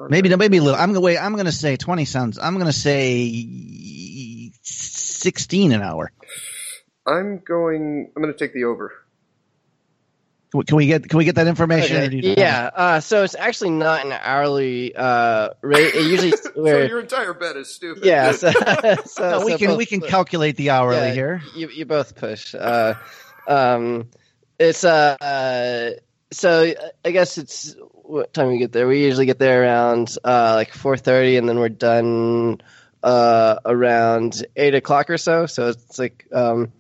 [0.09, 0.79] Maybe maybe a little.
[0.79, 1.17] I'm gonna wait.
[1.17, 2.37] I'm gonna say twenty sounds.
[2.39, 6.11] I'm gonna say sixteen an hour.
[7.07, 8.11] I'm going.
[8.15, 8.91] I'm going to take the over.
[10.51, 11.97] Can we- get can we get that information?
[12.03, 12.69] or do you- yeah.
[12.73, 15.93] Uh, so it's actually not an hourly uh rate.
[15.93, 18.05] It usually So your entire bet is stupid.
[18.05, 18.31] yeah.
[18.33, 18.51] So,
[19.05, 21.41] so, No, we so can we can calculate the hourly Yeah, here.
[21.55, 22.55] You you both push.
[22.55, 22.93] Uh,
[23.47, 24.09] um,
[24.59, 25.99] it's uh, uh,
[26.31, 26.73] so
[27.05, 28.87] I guess it's what time we get there.
[28.87, 32.61] We usually get there around uh like four thirty, and then we're done
[33.03, 35.45] uh around eight o'clock or so.
[35.45, 36.71] So it's like um.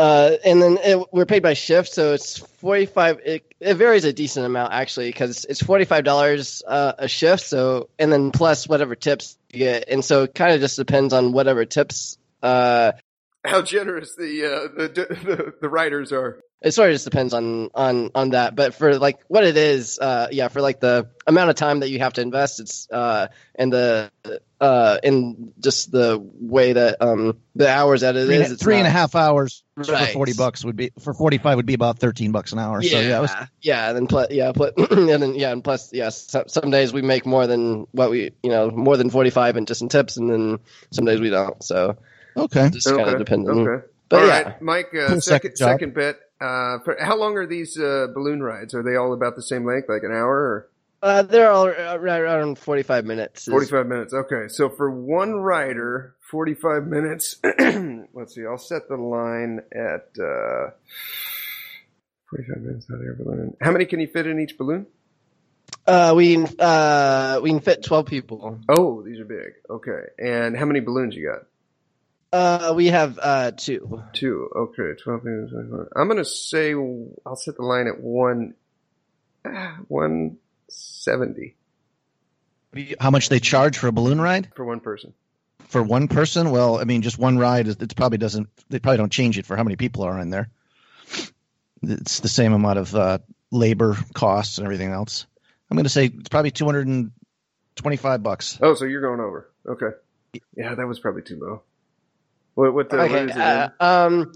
[0.00, 3.20] Uh, and then it, we're paid by shift, so it's forty five.
[3.22, 7.44] It, it varies a decent amount actually, because it's forty five dollars uh, a shift.
[7.44, 11.12] So and then plus whatever tips you get, and so it kind of just depends
[11.12, 12.92] on whatever tips uh,
[13.44, 16.40] how generous the uh, the, the the writers are.
[16.62, 19.98] it sort of just depends on on on that but for like what it is
[19.98, 23.28] uh yeah for like the amount of time that you have to invest it's uh
[23.54, 24.10] and the
[24.60, 28.62] uh in just the way that um the hours that it Three, is, and- it's
[28.62, 30.08] three and a half hours Right.
[30.08, 32.82] for forty bucks would be for forty five would be about thirteen bucks an hour.
[32.82, 35.64] yeah So yeah, it was, yeah and then plus yeah plus, and then yeah and
[35.64, 39.08] plus yeah some, some days we make more than what we you know more than
[39.08, 40.58] 45 and just in tips and then
[40.90, 41.96] some days we don't so
[42.44, 42.66] okay.
[42.66, 43.86] it just kind of depends on Okay.
[44.08, 44.88] but All yeah right, Mike.
[44.94, 45.68] Uh, Cool second second job.
[45.68, 46.16] second bet.
[46.40, 48.74] Uh, for, how long are these uh, balloon rides?
[48.74, 50.70] Are they all about the same length, like an hour or
[51.02, 54.12] uh, they're all right around 45 minutes forty-five minutes?
[54.12, 57.36] Okay, so for one rider, forty-five minutes.
[58.14, 58.44] let's see.
[58.46, 60.70] I'll set the line at uh,
[62.30, 62.86] forty-five minutes.
[62.90, 63.56] Hot air balloon.
[63.60, 64.86] How many can you fit in each balloon?
[65.86, 69.52] uh we uh we can fit 12 people Oh, these are big.
[69.70, 71.46] Okay, and how many balloons you got?
[72.32, 74.02] Uh, we have uh two.
[74.12, 74.48] Two.
[74.54, 75.52] Okay, twelve minutes.
[75.96, 78.54] I'm gonna say I'll set the line at one,
[79.88, 80.36] one
[80.68, 81.56] seventy
[83.00, 85.12] How much they charge for a balloon ride for one person.
[85.68, 86.50] for one person?
[86.52, 87.66] Well, I mean, just one ride.
[87.66, 88.48] It probably doesn't.
[88.68, 90.50] They probably don't change it for how many people are in there.
[91.82, 93.18] It's the same amount of uh,
[93.50, 95.26] labor costs and everything else.
[95.70, 97.10] I'm going to say it's probably two hundred and
[97.74, 98.58] twenty-five bucks.
[98.62, 99.50] Oh, so you're going over.
[99.66, 99.96] Okay.
[100.56, 101.62] Yeah, that was probably too low.
[102.54, 102.74] What?
[102.74, 102.90] What?
[102.90, 103.24] The, what Okay.
[103.24, 103.42] is it?
[103.42, 104.32] Uh, um.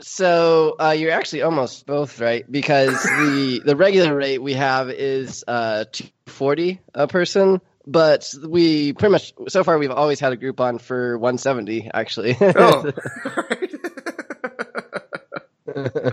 [0.00, 5.44] So uh, you're actually almost both right because the the regular rate we have is
[5.48, 10.60] uh 240 a person, but we pretty much so far we've always had a group
[10.60, 12.36] on for 170 actually.
[12.40, 12.92] oh.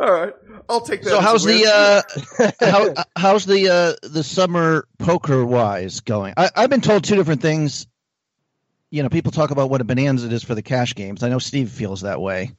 [0.00, 0.32] All right.
[0.68, 1.10] I'll take that.
[1.10, 6.34] So how's the uh, how, how's the uh, the summer poker wise going?
[6.36, 7.86] I, I've been told two different things.
[8.94, 11.24] You know, people talk about what a bonanza it is for the cash games.
[11.24, 12.52] I know Steve feels that way,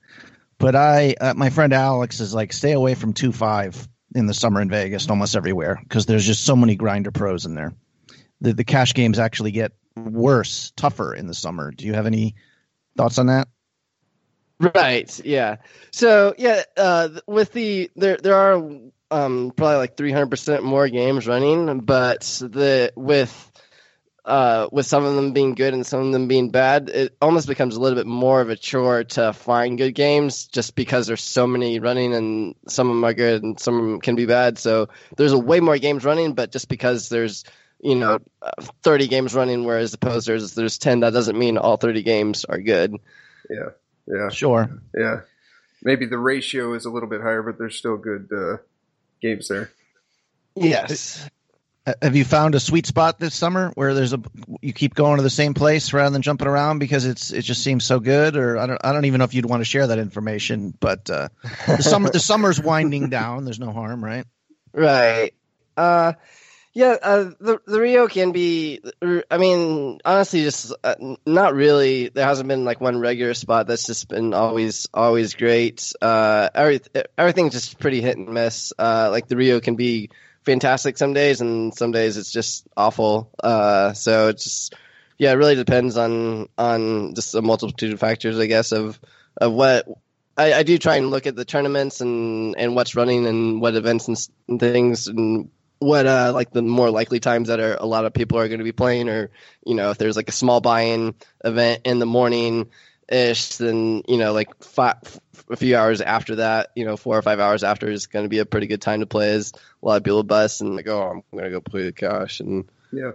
[0.57, 4.33] but I, uh, my friend Alex is like, stay away from two five in the
[4.33, 7.73] summer in Vegas, almost everywhere, because there's just so many grinder pros in there.
[8.41, 11.71] The the cash games actually get worse, tougher in the summer.
[11.71, 12.35] Do you have any
[12.97, 13.47] thoughts on that?
[14.59, 15.17] Right.
[15.23, 15.55] Yeah.
[15.91, 18.55] So yeah, uh, with the there there are
[19.09, 23.51] um, probably like three hundred percent more games running, but the with
[24.25, 27.47] uh, with some of them being good and some of them being bad, it almost
[27.47, 31.21] becomes a little bit more of a chore to find good games, just because there's
[31.21, 34.25] so many running and some of them are good and some of them can be
[34.25, 34.57] bad.
[34.57, 37.43] So there's a way more games running, but just because there's
[37.81, 41.77] you know uh, 30 games running, whereas opposed there's there's 10, that doesn't mean all
[41.77, 42.95] 30 games are good.
[43.49, 43.69] Yeah.
[44.07, 44.29] Yeah.
[44.29, 44.69] Sure.
[44.97, 45.21] Yeah.
[45.83, 48.57] Maybe the ratio is a little bit higher, but there's still good uh,
[49.21, 49.69] games there.
[50.55, 51.29] Yes.
[51.87, 54.21] Uh, Have you found a sweet spot this summer where there's a
[54.61, 57.63] you keep going to the same place rather than jumping around because it's it just
[57.63, 58.35] seems so good?
[58.35, 60.73] Or I don't I don't even know if you'd want to share that information.
[60.79, 61.29] But uh,
[61.67, 63.45] the summer the summer's winding down.
[63.45, 64.25] There's no harm, right?
[64.73, 65.33] Right.
[65.77, 66.13] Uh,
[66.73, 66.97] yeah.
[67.01, 68.81] Uh, the the Rio can be.
[69.29, 70.95] I mean, honestly, just uh,
[71.25, 72.09] not really.
[72.09, 75.93] There hasn't been like one regular spot that's just been always always great.
[76.01, 76.81] Uh, every,
[77.17, 78.73] everything's just pretty hit and miss.
[78.77, 80.09] Uh, like the Rio can be
[80.45, 83.31] fantastic some days, and some days it's just awful.
[83.43, 84.75] Uh, so it's just
[85.17, 88.99] yeah, it really depends on on just a multitude of factors, I guess, of
[89.37, 89.87] of what
[90.37, 93.75] I, I do try and look at the tournaments and, and what's running and what
[93.75, 97.85] events and, and things and what uh like the more likely times that are a
[97.85, 99.29] lot of people are going to be playing or
[99.65, 102.69] you know if there's like a small buy-in event in the morning
[103.09, 104.95] ish then you know like five,
[105.49, 108.29] a few hours after that you know four or five hours after is going to
[108.29, 110.87] be a pretty good time to play as a lot of people bust and like
[110.87, 113.11] oh I'm going to go play the cash and Yeah.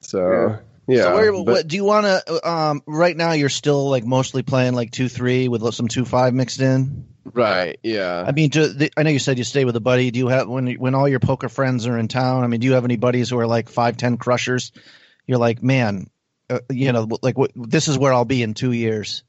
[0.00, 2.48] so yeah, so where, but- what do you want to?
[2.50, 6.32] Um, right now you're still like mostly playing like two three with some two five
[6.34, 7.06] mixed in.
[7.34, 10.10] right yeah I mean, do, the, I know you said you stay with a buddy.
[10.10, 12.42] Do you have when when all your poker friends are in town?
[12.42, 14.72] I mean, do you have any buddies who are like five ten crushers?
[15.26, 16.08] You're like, man,
[16.50, 19.22] uh, you know, like what, this is where I'll be in two years.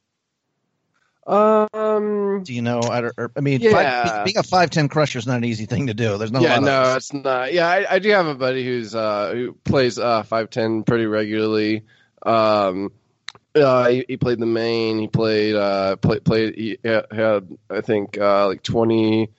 [1.28, 2.82] um Do you know?
[2.82, 4.04] I, don't- I mean, Yeah.
[4.04, 6.18] five, being a five ten crusher is not an easy thing to do.
[6.18, 7.54] There's not yeah, no, it's not.
[7.54, 11.06] Yeah, I, I do have a buddy who's uh who plays uh five ten pretty
[11.06, 11.84] regularly.
[12.24, 12.92] Um,
[13.56, 15.00] uh, he, he played the main.
[15.00, 16.56] He played uh play, played.
[16.56, 19.30] He had, had I think uh like twenty.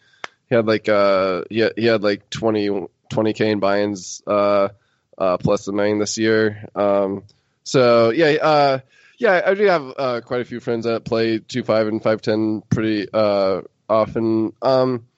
[0.49, 2.89] He had like uh he had, he had like 20
[3.35, 4.69] k in buy-ins uh
[5.17, 6.67] uh plus the main this year.
[6.75, 7.23] Um,
[7.71, 8.79] so yeah uh.
[9.23, 12.23] Yeah, I do have uh, quite a few friends that play two five and five
[12.23, 14.55] ten pretty uh, often.
[14.63, 15.09] Um,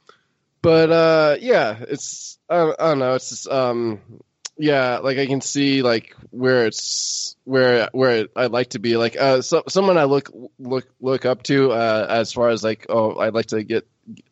[0.60, 3.14] but uh, yeah, it's I don't, I don't know.
[3.14, 4.00] It's just, um,
[4.58, 8.96] yeah, like I can see like where it's where where I'd like to be.
[8.96, 12.86] Like uh, so, someone I look look look up to uh, as far as like
[12.88, 13.86] oh I'd like to get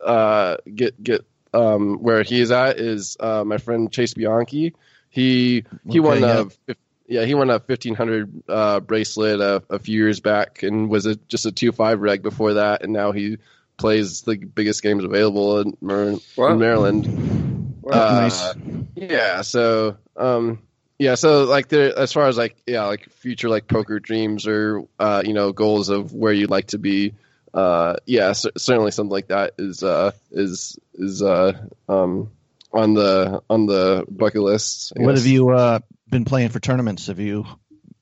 [0.04, 4.74] uh get get um where he's at is uh, my friend Chase Bianchi.
[5.10, 6.44] He he Okay, won yeah.
[6.68, 6.74] a
[7.10, 11.04] yeah he won a fifteen hundred uh, bracelet a, a few years back and was
[11.04, 13.36] a, just a two five reg before that, and now he
[13.76, 16.52] plays the biggest games available in, Mar- Wow.
[16.52, 17.78] in Maryland.
[17.82, 17.92] Wow.
[17.92, 18.54] Uh, nice.
[18.94, 20.60] Yeah, so um
[20.98, 24.86] yeah, so like there as far as like yeah, like future like poker dreams or
[24.98, 27.14] uh you know goals of where you'd like to be
[27.54, 32.30] uh yeah, cer- certainly something like that is uh is is uh um
[32.72, 34.92] on the on the bucket list.
[34.96, 37.06] What have you uh, been playing for tournaments?
[37.06, 37.46] Have you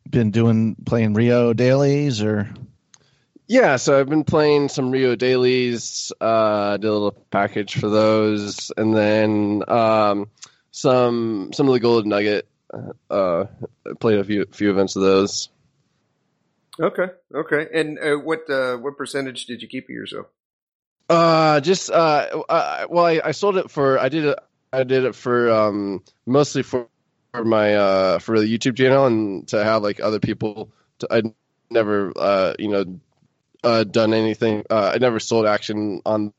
[0.08, 2.48] been doing playing Rio dailies or?
[3.46, 8.70] Yeah, so I've been playing some Rio dailies, uh, did a little package for those,
[8.76, 10.28] and then um,
[10.70, 12.46] some some of the Golden Nugget.
[13.10, 13.46] Uh,
[13.86, 15.48] I played a few few events of those.
[16.78, 17.66] Okay, okay.
[17.72, 20.26] And uh, what uh, what percentage did you keep of yourself?
[21.08, 24.38] Uh, just uh, uh well, I, I sold it for I did it
[24.72, 26.88] I did it for um mostly for,
[27.32, 30.70] for my uh for the YouTube channel and to have like other people.
[31.00, 31.22] To, I
[31.70, 33.00] never uh you know
[33.64, 34.64] uh done anything.
[34.70, 36.32] Uh, I never sold action on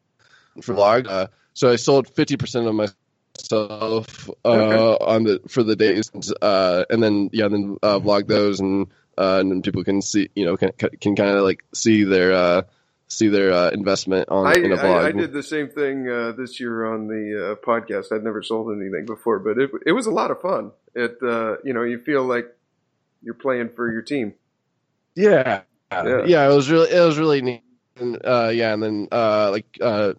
[0.62, 1.08] for vlog.
[1.08, 4.96] Uh, so I sold fifty percent of myself uh Okay.
[4.96, 6.12] on the for the days
[6.42, 8.88] uh and then yeah then uh vlog those and
[9.18, 12.34] uh and then people can see you know can can kind of like see their
[12.34, 12.62] uh
[13.10, 15.04] see their uh, investment on I, in a vlog.
[15.04, 18.12] I, I did the same thing uh, this year on the uh, podcast.
[18.12, 20.72] I'd never sold anything before, but it it was a lot of fun.
[20.96, 22.46] It uh, you know you feel like
[23.22, 24.34] you're playing for your team.
[25.16, 25.62] Yeah.
[25.92, 26.26] Yeah.
[26.28, 27.64] yeah, It was really it was really neat.
[27.98, 30.14] And, uh, yeah, and then uh, like uh,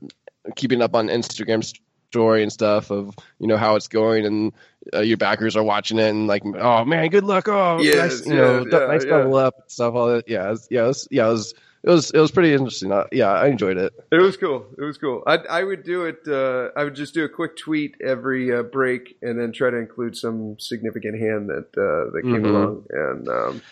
[0.57, 1.65] keeping up on Instagram
[2.11, 4.53] story and stuff of you know how it's going and
[4.93, 8.27] uh, your backers are watching it and like oh man good luck oh Yes, nice,
[8.27, 10.85] you know yeah, nice yeah, double up and stuff all that yeah it was, yeah
[10.85, 13.77] it was, yeah it was it was it was pretty interesting uh, yeah I enjoyed
[13.79, 14.67] it It was cool.
[14.77, 15.23] It was cool.
[15.27, 16.21] I I would do it.
[16.27, 19.77] Uh, I would just do a quick tweet every uh, break, and then try to
[19.79, 22.51] include some significant hand that uh, that came Mhm.
[22.51, 22.85] along.
[22.91, 23.63] And um,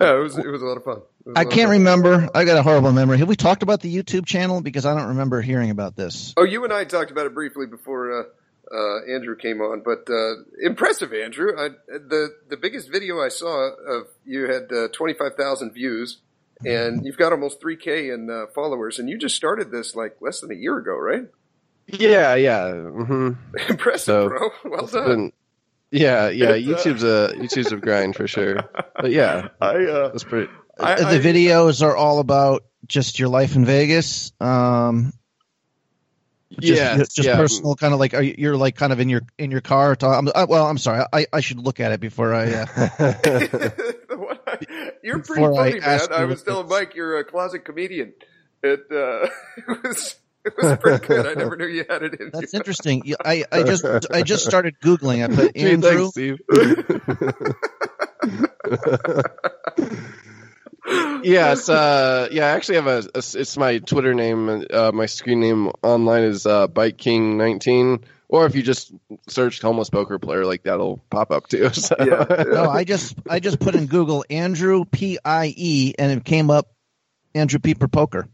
[0.00, 0.98] yeah, it was it was a lot of fun.
[0.98, 2.28] It was a I lot of can't remember.
[2.34, 3.18] I got a horrible memory.
[3.18, 4.60] Have we talked about the YouTube channel?
[4.60, 6.34] Because I don't remember hearing about this.
[6.36, 8.24] Oh, you and I talked about it briefly before uh,
[8.72, 11.52] uh, Andrew came on, but uh, impressive, Andrew.
[11.58, 16.18] I, the the biggest video I saw of you had uh, twenty five thousand views,
[16.64, 20.16] and you've got almost three k in uh, followers, and you just started this like
[20.20, 21.24] less than a year ago, right?
[21.86, 23.30] yeah yeah hmm
[23.68, 24.50] impressive, So, bro.
[24.66, 25.06] Well done.
[25.08, 25.32] been-
[25.90, 30.08] yeah yeah It's, uh, YouTube's a YouTube's a grind for sure but yeah I uh,
[30.08, 34.30] that's pretty I, the videos are all about just your life in Vegas.
[34.40, 35.12] Um,
[36.60, 37.36] just, Yes, just yeah.
[37.36, 39.96] personal, kind of like are you, you're like kind of in your in your car.
[39.96, 41.04] Talk, I'm, uh, well, I'm sorry.
[41.12, 42.52] I, I should look at it before I.
[42.52, 43.72] Uh, I-
[45.02, 46.00] you're pretty Before I funny, man.
[46.12, 48.12] I was telling Mike you're a closet comedian.
[48.62, 51.26] It uh, it was it was pretty good.
[51.26, 52.58] I never knew you had it in that's you.
[52.58, 53.02] interesting.
[53.24, 55.24] I, I just I just started googling.
[55.24, 56.10] I put Gee, Andrew.
[56.10, 56.38] thanks, Steve.
[61.22, 62.46] yes, uh, yeah.
[62.46, 64.64] I actually have a, a- It's my Twitter name.
[64.70, 68.04] Uh, my screen name online is uh, Bike King nineteen.
[68.30, 68.92] Or if you just
[69.28, 71.70] search homeless poker player, like that'll pop up too.
[71.72, 71.96] So.
[71.98, 72.42] Yeah, yeah.
[72.44, 76.50] No, I just I just put in Google Andrew P I E and it came
[76.50, 76.70] up
[77.34, 78.28] Andrew Pieper Poker.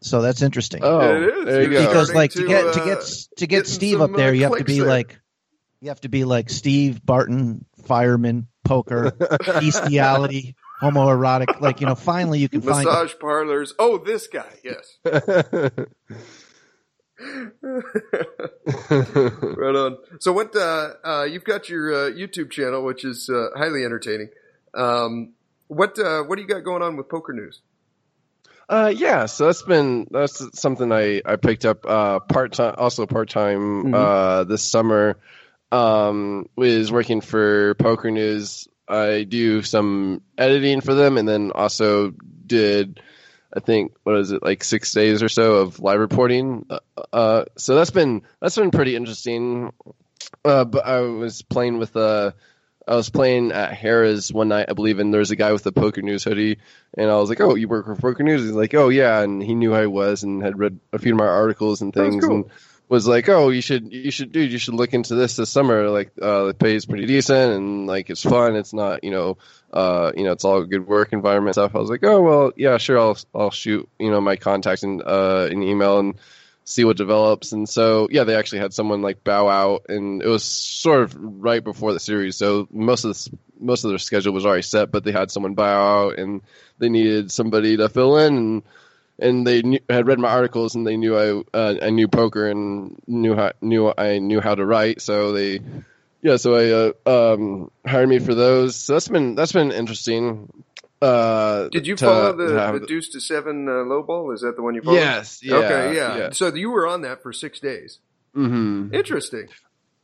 [0.00, 0.80] So that's interesting.
[0.82, 1.44] Oh, It is.
[1.44, 1.88] there you You're go.
[1.88, 3.04] because like to to, get to uh, get
[3.38, 4.88] to get Steve some, up there, uh, you have to be there.
[4.88, 5.18] like
[5.80, 9.10] you have to be like Steve Barton, fireman, poker,
[9.44, 11.60] bestiality, homoerotic.
[11.60, 12.84] Like you know, finally you can find.
[12.84, 13.74] Massage parlors.
[13.78, 14.46] Oh, this guy.
[14.62, 14.98] Yes.
[18.82, 19.98] right on.
[20.20, 20.54] So what?
[20.56, 24.30] Uh, uh, you've got your uh, YouTube channel, which is uh, highly entertaining.
[24.74, 25.32] Um,
[25.68, 27.58] what uh, What do you got going on with PokerNews?
[28.68, 33.06] Uh, yeah, so that's been that's something I I picked up uh part time, also
[33.06, 33.94] part time Mhm.
[33.94, 35.16] uh this summer.
[35.70, 38.68] Um, was working for PokerNews.
[38.88, 42.12] I do some editing for them, and then also
[42.46, 43.00] did
[43.54, 46.66] I think what is it like six days or so of live reporting.
[46.70, 46.78] Uh,
[47.12, 49.72] Uh, so that's been that's been pretty interesting.
[50.44, 52.32] Uh, but I was playing with uh
[52.86, 55.64] I was playing at Harrah's one night, I believe, and there was a guy with
[55.66, 56.58] a PokerNews hoodie,
[56.94, 59.54] and I was like, "Oh, you work for PokerNews?" He's like, "Oh, yeah," and he
[59.54, 62.34] knew I was and had read a few of my articles and things, cool.
[62.34, 62.44] and
[62.88, 65.88] was like, "Oh, you should, you should, dude, you should look into this this summer.
[65.90, 68.56] Like, uh, the pay is pretty decent, and like it's fun.
[68.56, 69.38] It's not, you know,
[69.72, 72.78] uh, you know, it's all good work environment stuff." I was like, "Oh, well, yeah,
[72.78, 76.14] sure, I'll, I'll shoot, you know, my contact in uh, an email and."
[76.64, 77.52] see what develops.
[77.52, 81.16] And so, yeah, they actually had someone like bow out, and it was sort of
[81.18, 82.36] right before the series.
[82.36, 85.54] So most of this, most of their schedule was already set, but they had someone
[85.54, 85.64] bow
[86.08, 86.42] out, and
[86.78, 88.36] they needed somebody to fill in.
[88.36, 88.62] And
[89.18, 92.48] and they knew, had read my articles, and they knew I uh, I knew poker
[92.48, 95.00] and knew how knew I knew how to write.
[95.00, 95.60] So they.
[96.22, 96.70] Yeah, so I
[97.08, 98.76] uh, um, hired me for those.
[98.76, 100.52] So that's been that's been interesting.
[101.00, 104.30] Uh, Did you to follow the, have- the Deuce to Seven uh, low ball?
[104.30, 104.98] Is that the one you followed?
[104.98, 105.40] Yes.
[105.42, 105.96] Yeah, okay.
[105.96, 106.16] Yeah.
[106.16, 106.30] yeah.
[106.30, 107.98] So you were on that for six days.
[108.34, 109.48] hmm Interesting.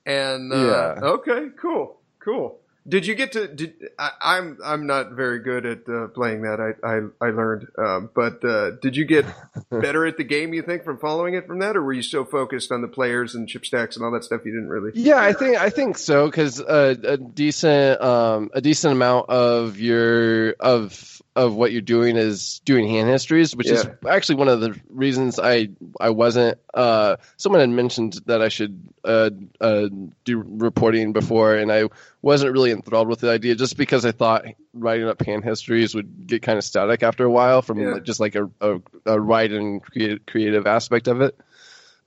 [0.05, 1.01] And uh, Yeah.
[1.03, 2.59] okay, cool, cool.
[2.89, 3.49] Did you get to?
[3.49, 6.59] Did I, I'm I'm not very good at uh, playing that.
[6.61, 9.27] I I, I learned, um, but uh, did you get
[9.71, 10.55] better at the game?
[10.55, 13.35] You think from following it from that, or were you so focused on the players
[13.35, 14.93] and chip stacks and all that stuff you didn't really?
[14.95, 19.79] Yeah, I think I think so because uh, a decent um, a decent amount of
[19.79, 24.61] your of of what you're doing is doing hand histories, which is actually one of
[24.61, 25.69] the reasons I
[26.01, 26.59] I wasn't.
[26.75, 29.31] Uh, someone had mentioned that I should uh,
[29.61, 29.89] uh,
[30.25, 31.85] do reporting before, and I
[32.23, 36.27] wasn't really enthralled with the idea just because I thought writing up hand histories would
[36.27, 37.99] get kind of static after a while from Yeah.
[38.03, 41.39] just like a, a, a writing creative, creative aspect of it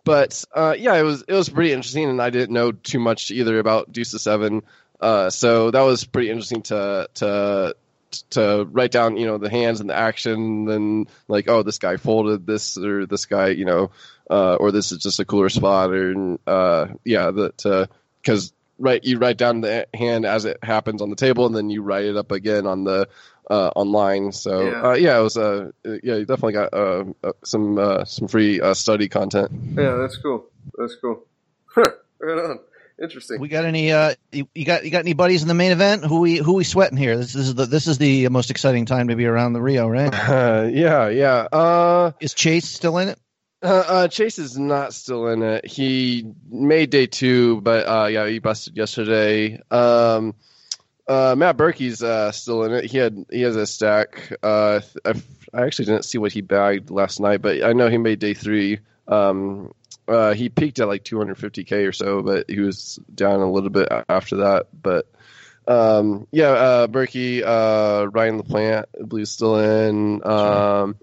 [0.03, 3.29] but uh, yeah, it was it was pretty interesting, and I didn't know too much
[3.31, 4.63] either about Deuce Seven,
[4.99, 7.75] uh, so that was pretty interesting to to
[8.31, 11.97] to write down, you know, the hands and the action, and like, oh, this guy
[11.97, 13.91] folded this, or this guy, you know,
[14.29, 17.89] uh, or this is just a cooler spot, or uh, yeah, that
[18.21, 21.69] because right, you write down the hand as it happens on the table, and then
[21.69, 23.07] you write it up again on the
[23.49, 24.31] uh, online.
[24.31, 24.81] So Yeah.
[24.89, 28.61] uh, yeah, it was uh, yeah, you definitely got uh, uh, some uh, some free
[28.61, 29.51] uh, study content.
[29.77, 30.45] Yeah, that's cool.
[30.77, 31.25] That's cool.
[32.23, 32.59] Right on.
[33.01, 33.39] Interesting.
[33.39, 33.91] We got any?
[33.91, 36.05] Uh, you, you got you got any buddies in the main event?
[36.05, 37.17] Who we who we sweating here?
[37.17, 40.13] This, is the this is the most exciting time to be around the Rio, right?
[40.13, 41.47] Uh, yeah, yeah.
[41.51, 43.19] Uh, Is Chase still in it?
[43.63, 45.65] uh, uh, Chase is not still in it.
[45.65, 49.59] He made day two, but uh, yeah, he busted yesterday.
[49.69, 50.35] Um,
[51.07, 52.85] uh, Matt Berkey's uh, still in it.
[52.85, 54.31] He had he has a stack.
[54.43, 55.13] Uh, I,
[55.53, 58.33] I actually didn't see what he bagged last night, but I know he made day
[58.33, 58.79] three.
[59.07, 59.73] Um,
[60.11, 63.87] uh, he peaked at like 250k or so, but he was down a little bit
[64.09, 64.67] after that.
[64.73, 65.07] But
[65.67, 70.25] um, yeah, uh, Berkey, uh, Ryan LaPlante, I believe, is still in.
[70.25, 70.95] Um,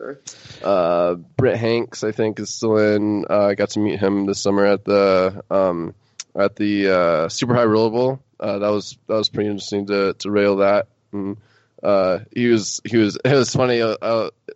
[0.63, 3.25] uh, Brent Hanks, I think, is still in.
[3.29, 5.95] Uh, I got to meet him this summer at the um,
[6.35, 8.21] at the uh, Super High Roller Bowl.
[8.39, 10.89] Uh, that was that was pretty interesting to to rail that.
[11.13, 11.39] And,
[11.83, 13.79] uh, he was he was it was funny.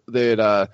[0.08, 0.68] They had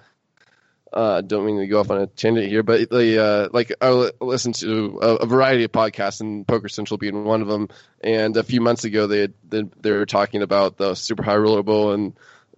[0.92, 3.90] uh, don't mean to go off on a tangent here, but they uh, like I
[3.90, 7.68] li- listened to a, a variety of podcasts, and Poker Central being one of them.
[8.00, 11.36] And a few months ago, they had, they, they were talking about the Super High
[11.36, 12.14] Roller Bowl, and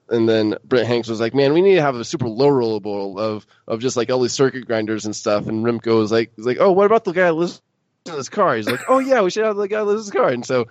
[0.09, 2.81] and then Brent Hanks was like, "Man, we need to have a super low roller
[2.81, 6.33] bowl of of just like all these circuit grinders and stuff." And Remko was like,
[6.37, 7.61] "Was like, oh, what about the guy that lives
[8.07, 10.13] in his car?" He's like, "Oh yeah, we should have the guy that lives in
[10.13, 10.67] his car." And so,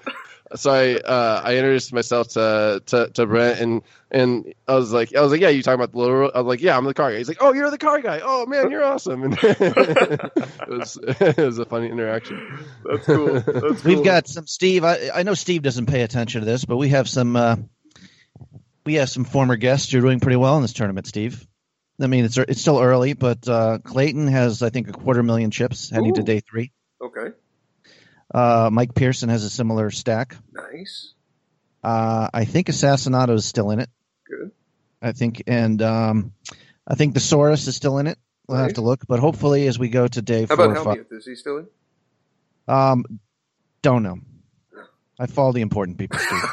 [0.56, 5.16] so I uh, I introduced myself to, to to Brent, and and I was like,
[5.16, 6.32] I was like, "Yeah, you talking about the little?
[6.34, 8.22] I was like, "Yeah, I'm the car guy." He's like, "Oh, you're the car guy.
[8.24, 12.66] Oh man, you're awesome." And it was it was a funny interaction.
[12.84, 13.34] That's cool.
[13.34, 13.46] That's
[13.82, 13.96] cool.
[13.96, 14.84] We've got some Steve.
[14.84, 17.36] I, I know Steve doesn't pay attention to this, but we have some.
[17.36, 17.58] Uh,
[18.86, 19.94] we have some former guests.
[19.94, 21.46] You're doing pretty well in this tournament, Steve.
[22.02, 25.52] I mean, it's it's still early, but uh, Clayton has, I think, a quarter million
[25.52, 26.72] chips heading to day three.
[27.02, 27.36] Okay.
[28.34, 30.36] Uh, Mike Pearson has a similar stack.
[30.52, 31.14] Nice.
[31.84, 33.90] Uh, I think Assassinato is still in it.
[34.28, 34.52] Good.
[35.02, 36.34] I think, and um,
[36.88, 38.18] I think the Saurus is still in it.
[38.48, 40.84] We'll have to look, but hopefully, as we go to day How four about or
[40.84, 41.12] five, Helmuth?
[41.12, 41.68] Is he still in?
[42.68, 43.06] um,
[43.84, 44.18] don't know.
[45.20, 46.44] I follow the important people, Steve.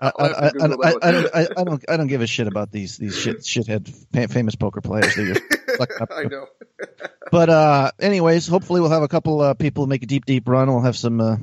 [0.00, 3.16] I, I, I, don't, I, I don't, I don't give a shit about these these
[3.16, 3.88] shit shithead
[4.32, 5.16] famous poker players.
[5.88, 6.10] They just fuck up.
[6.16, 6.46] I know.
[7.30, 10.68] But uh, anyways, hopefully we'll have a couple uh, people make a deep, deep run.
[10.70, 11.36] We'll have some, uh,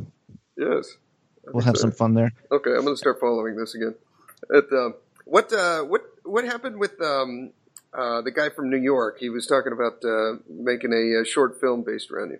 [0.55, 0.87] Yes.
[1.51, 2.31] we'll have some fun there.
[2.51, 3.95] Okay, I'm going to start following this again.
[4.55, 4.93] At, um,
[5.25, 7.51] what uh, what what happened with um,
[7.93, 9.17] uh, the guy from New York?
[9.19, 12.39] He was talking about uh, making a, uh short film based around you.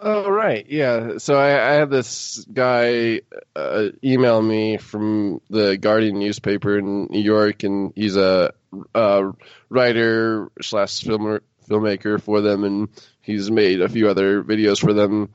[0.00, 1.18] Oh right, yeah.
[1.18, 3.20] So I, I had this guy
[3.54, 8.52] uh, email me from the Guardian newspaper in New York, and he's a,
[8.94, 9.30] uh
[9.70, 12.88] writer slash filmmaker for them, and
[13.22, 15.32] he's made a few other videos for them.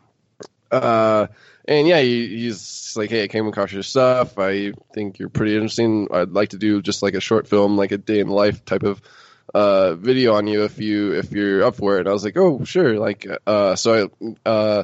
[0.69, 1.27] Uh,
[1.65, 4.37] and yeah, he, he's like, "Hey, I came across your stuff.
[4.37, 6.09] I think you're pretty interesting.
[6.11, 8.83] I'd like to do just like a short film, like a day in life type
[8.83, 9.01] of
[9.53, 12.37] uh, video on you if you if you're up for it." And I was like,
[12.37, 14.09] "Oh, sure." Like, uh, so
[14.45, 14.83] I uh,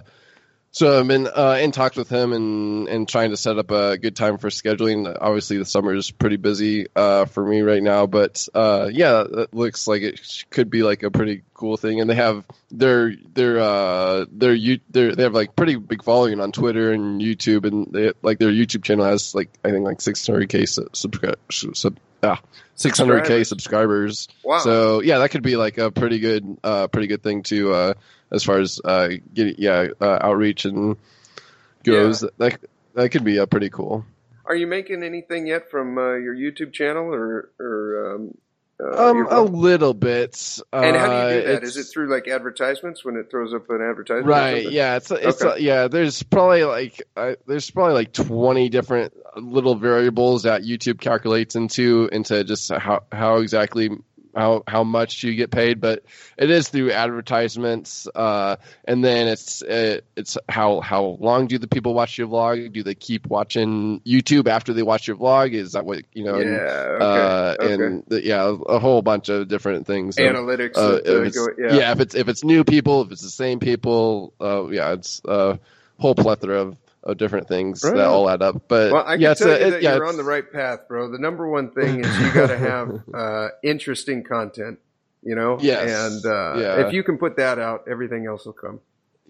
[0.76, 3.98] So I've been uh, in talks with him and and trying to set up a
[3.98, 5.08] good time for scheduling.
[5.22, 9.54] Obviously, the summer is pretty busy uh, for me right now, but uh, yeah, it
[9.54, 12.02] looks like it could be like a pretty cool thing.
[12.02, 16.52] And they have their their uh, their you they have like pretty big following on
[16.52, 20.68] Twitter and YouTube, and they like their YouTube channel has like I think like 600k
[20.68, 22.42] sub, subscri- sub ah
[22.76, 23.48] 600k Subscribers.
[23.48, 24.28] subscribers.
[24.44, 24.58] Wow.
[24.60, 27.94] So yeah, that could be like a pretty good, uh, pretty good thing to uh,
[28.36, 30.98] as far as uh, getting yeah uh, outreach and
[31.84, 32.22] goes.
[32.38, 32.60] That
[32.94, 34.06] that could be uh, pretty cool.
[34.46, 38.38] Are you making anything yet from uh, your YouTube channel or or um,
[38.80, 40.60] uh, Um, a little bit.
[40.74, 41.64] and how do you do Uh, that?
[41.64, 44.28] Is it through like advertisements when it throws up an advertisement?
[44.28, 44.70] Right.
[44.70, 44.98] Yeah.
[44.98, 45.54] It's it's Okay.
[45.54, 45.88] uh, yeah.
[45.88, 52.10] There's probably like uh, there's probably like 20 different little variables that YouTube calculates into
[52.12, 53.90] into just how how exactly
[54.36, 56.04] how how much do you get paid, but
[56.38, 61.68] it is through advertisements, uh, and then it's uh, it's how how long do the
[61.68, 62.74] people watch your vlog?
[62.74, 65.54] Do they keep watching YouTube after they watch your vlog?
[65.54, 66.38] Is that what you know?
[66.38, 66.46] Yeah.
[66.46, 67.02] and, Okay.
[67.02, 67.74] uh, okay.
[67.74, 70.16] and the, yeah, a whole bunch of different things.
[70.16, 70.76] So, Analytics.
[70.76, 71.76] uh, uh, if go, yeah.
[71.76, 71.92] yeah.
[71.92, 75.60] if it's if it's new people, if it's the same people, uh, yeah, it's a
[75.98, 77.96] whole plethora of, of different things Right.
[77.96, 78.64] that all add up.
[78.68, 80.18] But Well, I can yeah, it's tell a- you it- that yeah, you're it's- on
[80.18, 81.10] the right path, bro.
[81.12, 84.80] The number one thing is you got to have uh, interesting content.
[85.24, 85.58] You know.
[85.60, 86.24] Yes.
[86.24, 86.88] And uh, Yeah.
[86.88, 88.80] if you can put that out, everything else will come.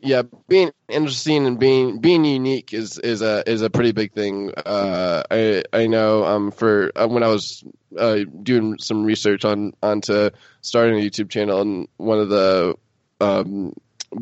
[0.01, 4.51] yeah, being interesting and being being unique is is a is a pretty big thing.
[4.65, 7.63] Uh, I I know um for uh, when I was
[7.97, 10.30] uh, doing some research on onto
[10.61, 12.76] starting a YouTube channel, and one of the
[13.21, 13.73] um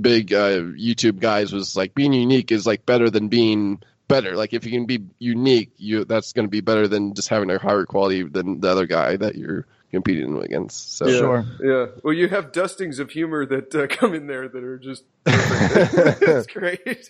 [0.02, 4.36] big uh, YouTube guys was like being unique is like better than being better.
[4.36, 7.50] Like if you can be unique, you that's going to be better than just having
[7.50, 10.98] a higher quality than the other guy that you're competing against.
[10.98, 11.18] So Yeah.
[11.18, 11.46] Sure.
[11.62, 11.86] Yeah.
[12.04, 15.04] Well, you have dustings of humor that uh, come in there that are just.
[15.24, 16.22] perfect.
[16.22, 17.10] it's great.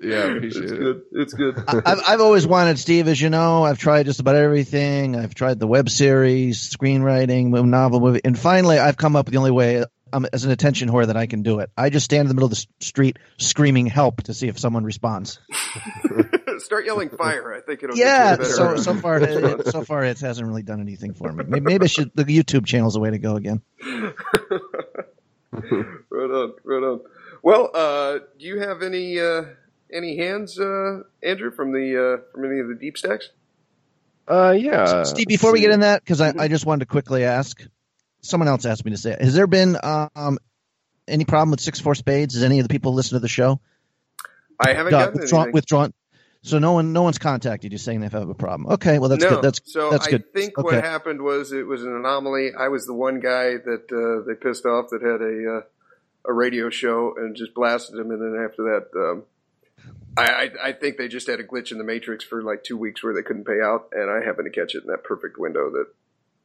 [0.00, 0.78] yeah, appreciate it's it.
[0.78, 1.02] good.
[1.12, 1.62] It's good.
[1.68, 3.64] I- I've, I've always wanted Steve, as you know.
[3.64, 5.16] I've tried just about everything.
[5.16, 9.38] I've tried the web series, screenwriting, novel, movie, and finally, I've come up with the
[9.38, 11.70] only way um, as an attention whore that I can do it.
[11.76, 14.84] I just stand in the middle of the street screaming "help" to see if someone
[14.84, 15.40] responds.
[16.58, 17.52] Start yelling fire.
[17.54, 20.46] I think it'll yeah, get you a so so far, it, so far, it hasn't
[20.46, 21.44] really done anything for me.
[21.46, 22.10] Maybe, maybe I should.
[22.14, 23.62] The YouTube channel's the way to go again.
[25.52, 27.00] right on, right on.
[27.42, 29.44] Well, uh, do you have any uh,
[29.92, 33.30] any hands, uh, Andrew, from the uh, from any of the deep stacks?
[34.28, 37.24] Uh, yeah, Steve, before we get in that, because I, I just wanted to quickly
[37.24, 37.60] ask,
[38.22, 40.38] someone else asked me to say, has there been um,
[41.06, 42.34] any problem with six four spades?
[42.34, 43.60] Has any of the people listen to the show?
[44.58, 45.94] I haven't Uh, gotten withdrawn, withdrawn.
[46.44, 48.72] So no one, no one's contacted you saying they have a problem.
[48.72, 49.42] Okay, well that's no, good.
[49.42, 50.32] That's so that's I good.
[50.32, 50.64] think Okay.
[50.76, 52.50] what happened was it was an anomaly.
[52.58, 55.62] I was the one guy that uh, they pissed off that had a uh,
[56.24, 59.22] a radio show and just blasted him, and then after that, um,
[60.16, 60.26] I,
[60.62, 63.04] I I think they just had a glitch in the matrix for like two weeks
[63.04, 65.70] where they couldn't pay out, and I happened to catch it in that perfect window
[65.70, 65.86] that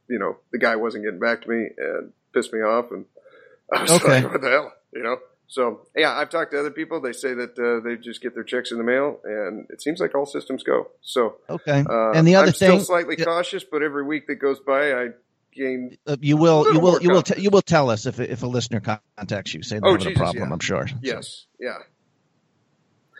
[0.09, 3.05] you know the guy wasn't getting back to me and pissed me off, and
[3.73, 4.21] I was Okay.
[4.23, 5.17] like, what the hell, you know.
[5.49, 6.99] So yeah, I've talked to other people.
[7.01, 9.99] They say that uh, they just get their checks in the mail, and it seems
[9.99, 10.87] like all systems go.
[11.01, 11.85] So Okay.
[11.89, 13.25] uh, and the other thing I'm thing, still slightly yeah.
[13.25, 15.07] cautious, but every week that goes by, I
[15.53, 15.97] gain.
[16.05, 18.43] uh, you will, little you will, you will, t- you will tell us if if
[18.43, 18.81] a listener
[19.17, 20.49] contacts you, say they're Oh, having Jesus, a problem.
[20.49, 20.53] yeah.
[20.53, 20.87] I'm sure.
[21.01, 21.77] Yes, yeah.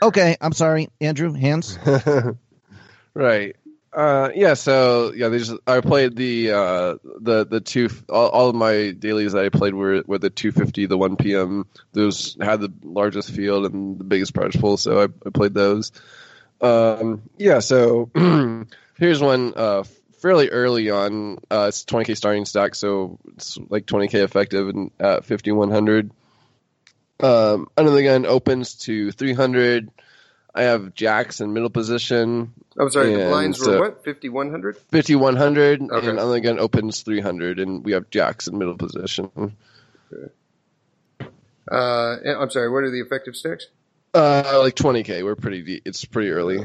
[0.02, 1.32] Okay, I'm sorry, Andrew.
[1.34, 1.80] Hands.
[3.14, 3.56] right.
[3.98, 4.54] Uh, yeah.
[4.54, 8.92] So yeah, they just I played the uh, the the two all, all of my
[8.92, 11.66] dailies that I played were were the 250, the 1 p.m.
[11.94, 15.92] Those had the largest field and the biggest prize pool, so I, I played those.
[16.62, 17.58] Um, yeah.
[17.58, 18.12] So
[19.00, 19.84] here's one uh,
[20.20, 21.40] fairly early on.
[21.50, 26.12] Uh, it's 20k starting stack, so it's like 20k effective and at 5100.
[27.20, 29.90] Um, under the gun opens to 300.
[30.58, 32.54] I have jacks in middle position.
[32.80, 33.14] I'm sorry.
[33.14, 34.04] the blinds were what?
[34.04, 34.78] Fifty one hundred.
[34.92, 36.08] 5100 Okay.
[36.10, 39.30] and the opens 300 and we have jacks in middle position
[40.12, 40.32] Okay.
[41.72, 42.70] Uh, I'm sorry.
[42.70, 43.68] What are the effective stacks?
[44.14, 45.84] uh like 20k we're pretty deep.
[45.86, 46.60] it's pretty early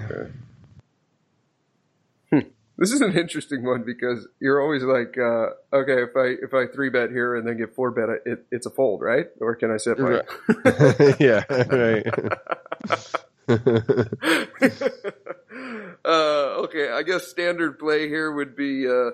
[2.78, 6.66] This is an interesting one because you're always like, uh, okay, if I if I
[6.72, 9.26] three bet here and then get four bet, it, it's a fold, right?
[9.40, 10.22] Or can I set my?
[11.20, 12.06] yeah right
[16.04, 19.10] uh, okay, I guess standard play here would be uh,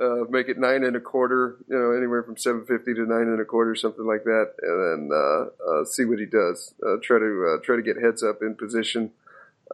[0.00, 3.28] uh, make it nine and a quarter, you know, anywhere from seven fifty to nine
[3.28, 6.74] and a quarter, something like that, and then uh, uh, see what he does.
[6.84, 9.10] Uh, try to uh, try to get heads up in position.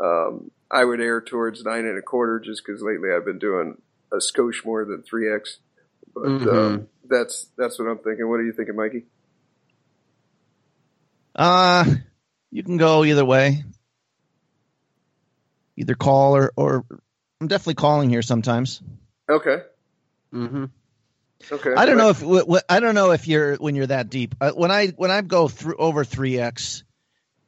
[0.00, 3.80] Um, I would err towards nine and a quarter just because lately I've been doing
[4.12, 5.58] a skosh more than three x,
[6.14, 6.48] but Mhm.
[6.48, 8.28] um, that's that's what I'm thinking.
[8.28, 9.04] What are you thinking, Mikey?
[11.34, 11.84] Uh,
[12.50, 13.62] you can go either way.
[15.76, 16.84] Either call or, or
[17.40, 18.82] I'm definitely calling here sometimes.
[19.28, 19.62] Okay.
[20.32, 20.64] Mm-hmm.
[21.52, 21.74] Okay.
[21.76, 24.34] I don't know if wh- wh- I don't know if you're when you're that deep.
[24.40, 26.82] Uh, when I when I go through over three x,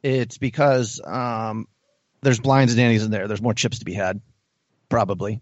[0.03, 1.67] it's because um,
[2.21, 3.27] there's blinds and antes in there.
[3.27, 4.21] There's more chips to be had,
[4.89, 5.41] probably,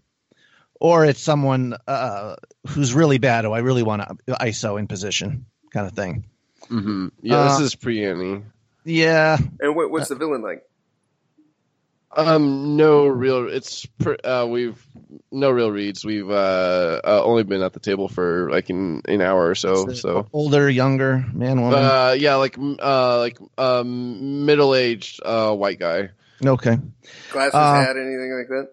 [0.80, 2.36] or it's someone uh,
[2.68, 6.24] who's really bad who I really want to ISO in position, kind of thing.
[6.70, 7.08] Mm-hmm.
[7.22, 8.44] Yeah, Uh, this is pre ante.
[8.84, 10.62] Yeah, And what, what's the villain like?
[12.16, 13.48] Um, no real.
[13.48, 14.82] It's pr- uh, we've
[15.30, 16.04] no real reads.
[16.04, 19.92] We've uh, uh only been at the table for like an an hour or so.
[19.92, 21.84] So older, younger, man, woman.
[21.84, 26.10] uh, yeah, like uh, like um, middle aged uh white guy.
[26.44, 26.78] okay,
[27.30, 28.68] Glasses, Uh, hat, anything like that?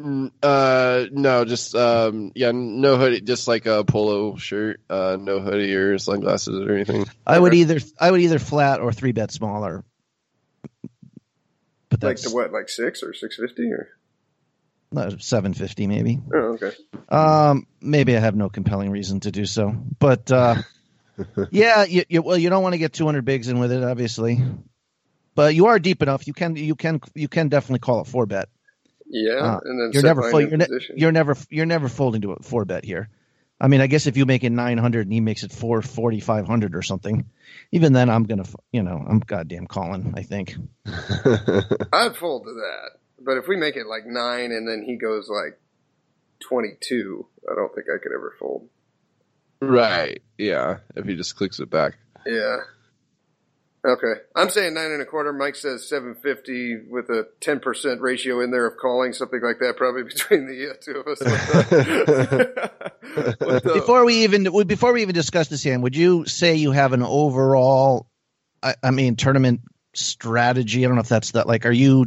[0.00, 4.80] Mm, Uh, no, just um, yeah, no hoodie, just like a polo shirt.
[4.88, 7.06] Uh, no hoodie or sunglasses or anything.
[7.26, 9.84] I would either I would either flat or three bet smaller.
[11.90, 12.52] But Like that's to what?
[12.52, 13.88] Like six or six fifty or?
[14.92, 16.20] no, seven fifty maybe.
[16.34, 16.72] Oh, okay.
[17.08, 20.56] Um, maybe I have no compelling reason to do so, but uh,
[21.50, 24.40] yeah, you, you, well, you don't want to get 200 bigs in with it, obviously,
[25.34, 26.26] but you are deep enough.
[26.26, 28.48] You can, you can, you can definitely call it four bet.
[29.06, 32.42] Yeah, Uh, and then You're never, you're, ne- you're never, you're never folding to a
[32.42, 33.08] four bet here.
[33.60, 36.74] I mean, I guess if you make it 900 and he makes it 440, 500
[36.76, 37.24] or something,
[37.72, 40.14] even then I'm gonna, you know, I'm goddamn calling.
[40.16, 40.54] I think.
[40.86, 42.90] I'd fold to that.
[43.20, 45.58] But if we make it like nine and then he goes like
[46.48, 48.68] twenty-two, I don't think I could ever fold.
[49.60, 50.22] right.
[50.38, 50.78] Yeah.
[50.94, 51.94] If he just clicks it back.
[52.24, 52.58] Yeah.
[53.88, 54.20] Okay.
[54.36, 55.32] I'm saying nine and a quarter.
[55.32, 60.02] Mike says 750 with a 10% ratio in there of calling, something like that, probably
[60.04, 61.20] between the uh, two of us.
[63.18, 66.70] What the- Before we even before we even discuss this hand, would you say you
[66.72, 68.06] have an overall,
[68.62, 69.60] I, I mean, tournament
[69.94, 70.84] strategy?
[70.84, 71.46] I don't know if that's that.
[71.46, 72.06] Like, are you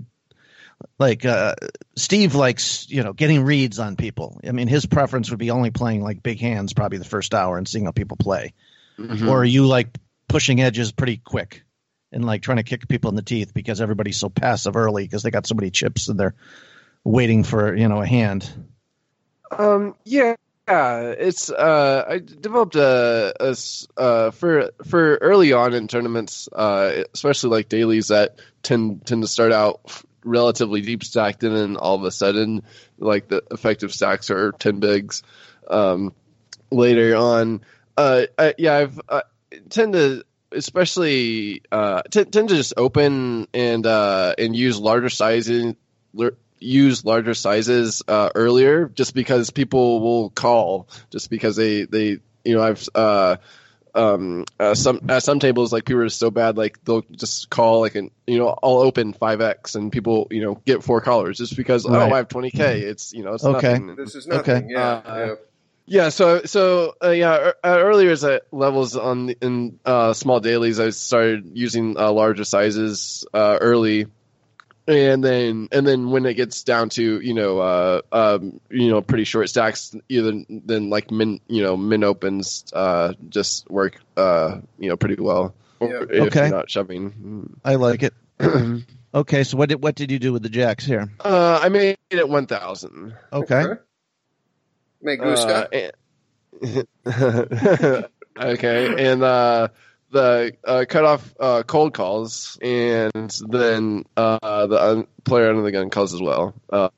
[1.00, 1.56] like uh,
[1.96, 4.40] Steve likes you know getting reads on people?
[4.48, 7.58] I mean, his preference would be only playing like big hands probably the first hour
[7.58, 8.54] and seeing how people play.
[9.00, 9.28] Mhm.
[9.28, 11.64] Or are you like pushing edges pretty quick
[12.12, 15.24] and like trying to kick people in the teeth because everybody's so passive early because
[15.24, 16.36] they got so many chips and they're
[17.04, 18.50] waiting for you know a hand.
[19.58, 20.36] Um, yeah,
[20.68, 23.56] yeah, it's uh, I developed a, a
[23.98, 29.28] uh, for for early on in tournaments, uh, especially like dailies that tend tend to
[29.28, 32.64] start out relatively deep stacked, and then all of a sudden,
[32.98, 35.24] like the effective stacks are ten bigs.
[35.68, 36.14] Um,
[36.72, 37.62] later on,
[37.98, 39.22] uh, I, yeah, I've uh,
[39.70, 45.76] tend to especially uh t- tend to just open and uh and use larger sizing
[46.14, 52.20] lar- use larger sizes uh earlier just because people will call just because they they
[52.46, 53.38] you know I've uh
[53.94, 57.82] um uh, some at some tables like people are so bad like they'll just call
[57.82, 61.58] like an you know I'll open 5x and people you know get four callers just
[61.58, 62.10] because Right.
[62.10, 63.74] oh I have 20k it's you know it's Okay.
[63.80, 63.96] nothing.
[63.98, 64.54] this is Okay.
[64.54, 64.70] nothing.
[64.70, 64.80] Yeah.
[65.06, 65.36] Uh, yeah.
[65.86, 70.40] Yeah, so so uh, yeah, er, earlier as at levels on the, in uh, small
[70.40, 74.06] dailies, I started using uh, larger sizes uh, early,
[74.88, 79.02] and then and then when it gets down to you know uh, um, you know
[79.02, 84.60] pretty short stacks, either then like min you know min opens uh, just work uh,
[84.78, 85.54] you know pretty well.
[85.80, 86.02] Or Yeah.
[86.04, 86.40] If Okay.
[86.42, 87.58] you're not shoving.
[87.66, 88.14] I like it.
[89.14, 91.10] Okay, so what did what did you do with the jacks here?
[91.20, 93.14] uh, I made it one thousand.
[93.34, 93.62] Okay.
[93.66, 93.76] Me
[95.04, 95.92] gusta.
[96.66, 98.02] Uh,
[98.40, 99.68] okay, and uh,
[100.12, 105.72] the uh, cut off uh, cold calls, and then uh, the un- player under the
[105.72, 106.54] gun calls as well.
[106.70, 106.90] Uh,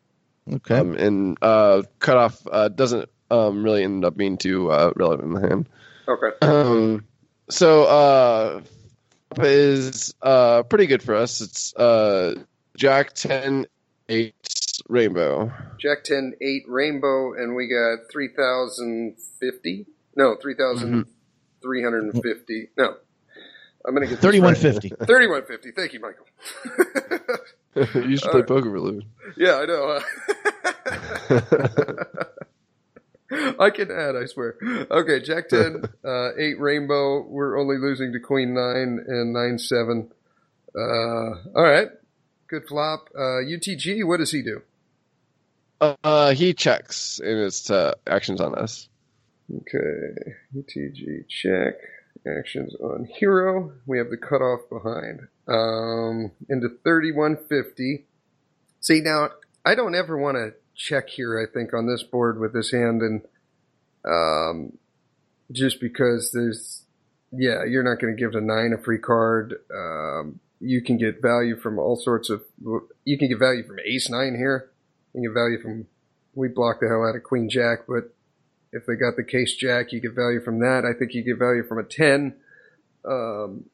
[0.52, 0.76] Okay.
[0.78, 5.36] um, and uh, cut off uh, doesn't um, really end up being too uh, relevant
[5.36, 5.70] in the hand.
[6.08, 6.32] okay.
[6.42, 7.06] Um,
[7.50, 8.62] so uh,
[9.38, 11.42] is uh, pretty good for us.
[11.42, 12.36] It's uh,
[12.76, 13.68] Jack 10
[14.10, 14.34] 8
[14.90, 15.52] Rainbow.
[15.80, 19.86] Jack 10, 8 rainbow, and we got 3,050?
[20.16, 22.70] No, 3,350.
[22.78, 22.96] No.
[23.86, 24.62] I'm going to get this Thirty-one right.
[24.62, 24.90] fifty.
[25.06, 25.72] 3150.
[25.72, 26.26] Thank you, Michael.
[28.10, 29.02] you should play Uh, poker with Lou.
[29.36, 30.00] yeah, I know.
[30.00, 30.04] huh?
[33.60, 34.56] I can add, I swear.
[34.92, 37.24] Okay, Jack 10, uh, 8 rainbow.
[37.28, 40.12] We're only losing to Queen 9 and 9 7.
[40.76, 41.88] Uh, all right.
[42.48, 43.10] Good flop.
[43.16, 44.62] Uh, UTG, what does he do?
[46.04, 48.88] Uh, he checks and it's uh, actions on us.
[49.52, 51.76] Okay, UTG check.
[52.26, 53.74] Actions on hero.
[53.86, 55.28] We have the cutoff behind.
[55.48, 58.06] Um, into 3150.
[58.80, 59.30] See, now,
[59.66, 63.02] I don't ever want to check here, I think, on this board with this hand,
[63.02, 63.22] and
[64.06, 64.78] um,
[65.52, 66.84] just because there's
[67.32, 69.56] yeah, you're not going to give the nine a free card.
[69.74, 72.44] Um, you can get value from all sorts of.
[73.06, 74.72] You can get value from ace nine here.
[75.14, 75.88] You get value from.
[76.36, 78.16] We block the hell out of queen jack, but
[78.72, 80.84] if they got the case jack, you get value from that.
[80.84, 82.36] I think you get value from a ten.
[83.06, 83.66] Um,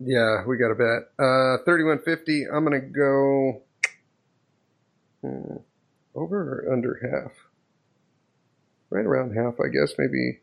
[0.00, 1.10] yeah, we got a bet.
[1.18, 2.44] Uh, thirty-one fifty.
[2.44, 3.62] I'm gonna go
[5.22, 5.56] hmm,
[6.14, 7.32] over or under half.
[8.90, 9.94] Right around half, I guess.
[9.98, 10.40] Maybe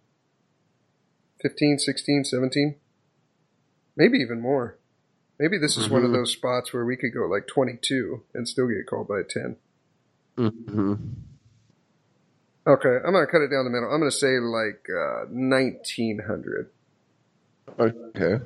[1.43, 2.75] 15, 16, 17.
[3.95, 4.77] Maybe even more.
[5.43, 6.13] Maybe this is one of Mhm.
[6.13, 9.57] those spots where we could go like 22 and still get called by a 10.
[10.37, 10.93] hmm
[12.65, 13.91] Okay, I'm gonna cut it down the middle.
[13.91, 16.69] I'm gonna say like uh, 1900.
[17.77, 18.41] Okay.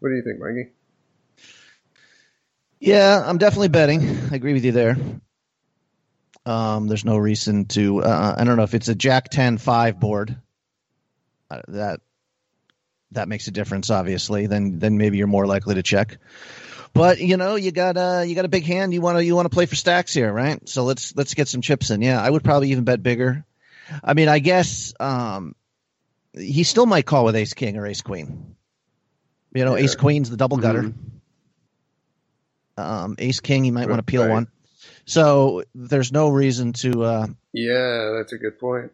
[0.00, 0.72] What do you think, Mikey?
[2.80, 4.06] Yeah, I'm definitely betting.
[4.30, 4.98] I agree with you there.
[6.44, 8.02] Um, there's no reason to.
[8.02, 10.36] Uh, I don't know if it's a Jack 10 5 board.
[11.50, 12.00] Uh, that
[13.14, 14.46] that makes a difference, obviously.
[14.46, 16.18] Then then maybe you're more likely to check.
[16.92, 18.94] But you know, you got uh you got a big hand.
[18.94, 20.66] You want to you want to play for stacks here, right?
[20.68, 22.02] So let's let's get some chips in.
[22.02, 23.44] Yeah, I would probably even bet bigger.
[24.02, 25.54] I mean, I guess um,
[26.32, 28.54] he still might call with Ace King or Ace Queen.
[29.52, 29.84] You know, Yeah.
[29.84, 30.94] Ace Queen's the double gutter Mhm.
[32.76, 34.48] um, ace king he might want to peel one
[35.06, 38.90] so there's no reason to uh Yeah, that's a good point.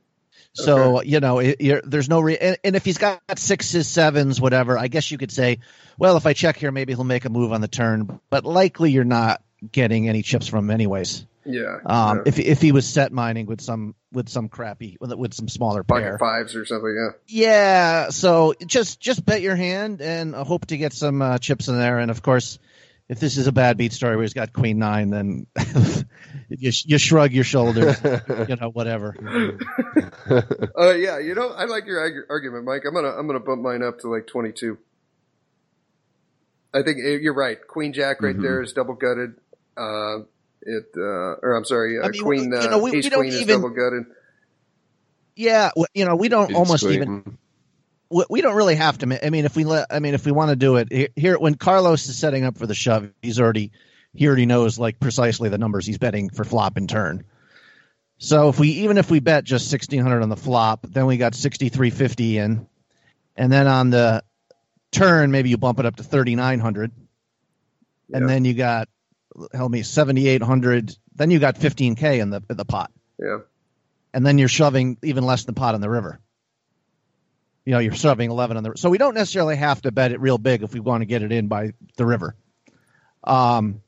[0.52, 4.76] So you know it, there's no re- and, and if he's got sixes sevens whatever
[4.76, 5.58] i guess you could say
[5.98, 8.90] well if i check here maybe he'll make a move on the turn but likely
[8.90, 11.78] you're not getting any chips from him anyways Yeah.
[11.86, 12.22] um yeah.
[12.26, 15.84] if if he was set mining with some with some crappy with, with some smaller
[15.84, 17.14] pocket pair fives or something.
[17.28, 18.04] Yeah.
[18.04, 21.78] yeah so just just bet your hand and hope to get some uh, chips in
[21.78, 22.58] there and of course
[23.08, 25.46] if this is a bad beat story where he's got queen nine then
[26.50, 27.96] you, you shrug your shoulders
[28.48, 29.14] you know whatever
[30.76, 32.82] Uh, yeah, you know, I like your argu- argument, Mike.
[32.86, 34.78] I'm gonna I'm gonna bump mine up to like 22.
[36.72, 37.58] I think eh, you're right.
[37.66, 38.42] Queen Jack right Mhm.
[38.42, 39.34] there is double gutted.
[39.76, 40.20] Uh,
[40.62, 41.00] it uh,
[41.42, 43.40] or I'm sorry, uh, I mean, Queen you uh, know, we- Ace we don't is
[43.40, 44.04] even- double gutted.
[45.36, 46.96] yeah you know we don't It's almost great.
[46.96, 47.38] even
[48.10, 50.32] we we don't really have to i mean if we let i mean if we
[50.32, 53.70] want to do it here when carlos is setting up for the shove he's already
[54.14, 57.24] he already knows like precisely the numbers he's betting for flop and turn
[58.18, 61.34] so if we even if we bet just 1600 on the flop then we got
[61.34, 62.66] 6350 in
[63.36, 64.22] and then on the
[64.92, 66.90] turn maybe you bump it up to 3900
[68.08, 68.16] Yeah.
[68.16, 68.88] and then you got
[69.52, 73.38] help me 7800 then you got 15k in the in the pot Yeah.
[74.12, 76.20] and then you're shoving even less than the pot on the river.
[77.66, 80.20] You know, you're shoving 11 on the so we don't necessarily have to bet it
[80.20, 82.34] real big if we want to get it in by the river.
[83.22, 83.82] Um,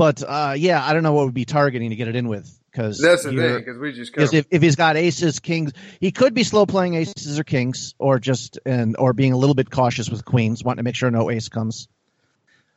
[0.00, 2.58] but uh, yeah, I don't know what we'd be targeting to get it in with
[2.72, 6.10] because That's the thing because we just Because if, if he's got aces, kings, he
[6.10, 9.70] could be slow playing aces or kings, or just and or being a little bit
[9.70, 11.86] cautious with queens, wanting to make sure no ace comes.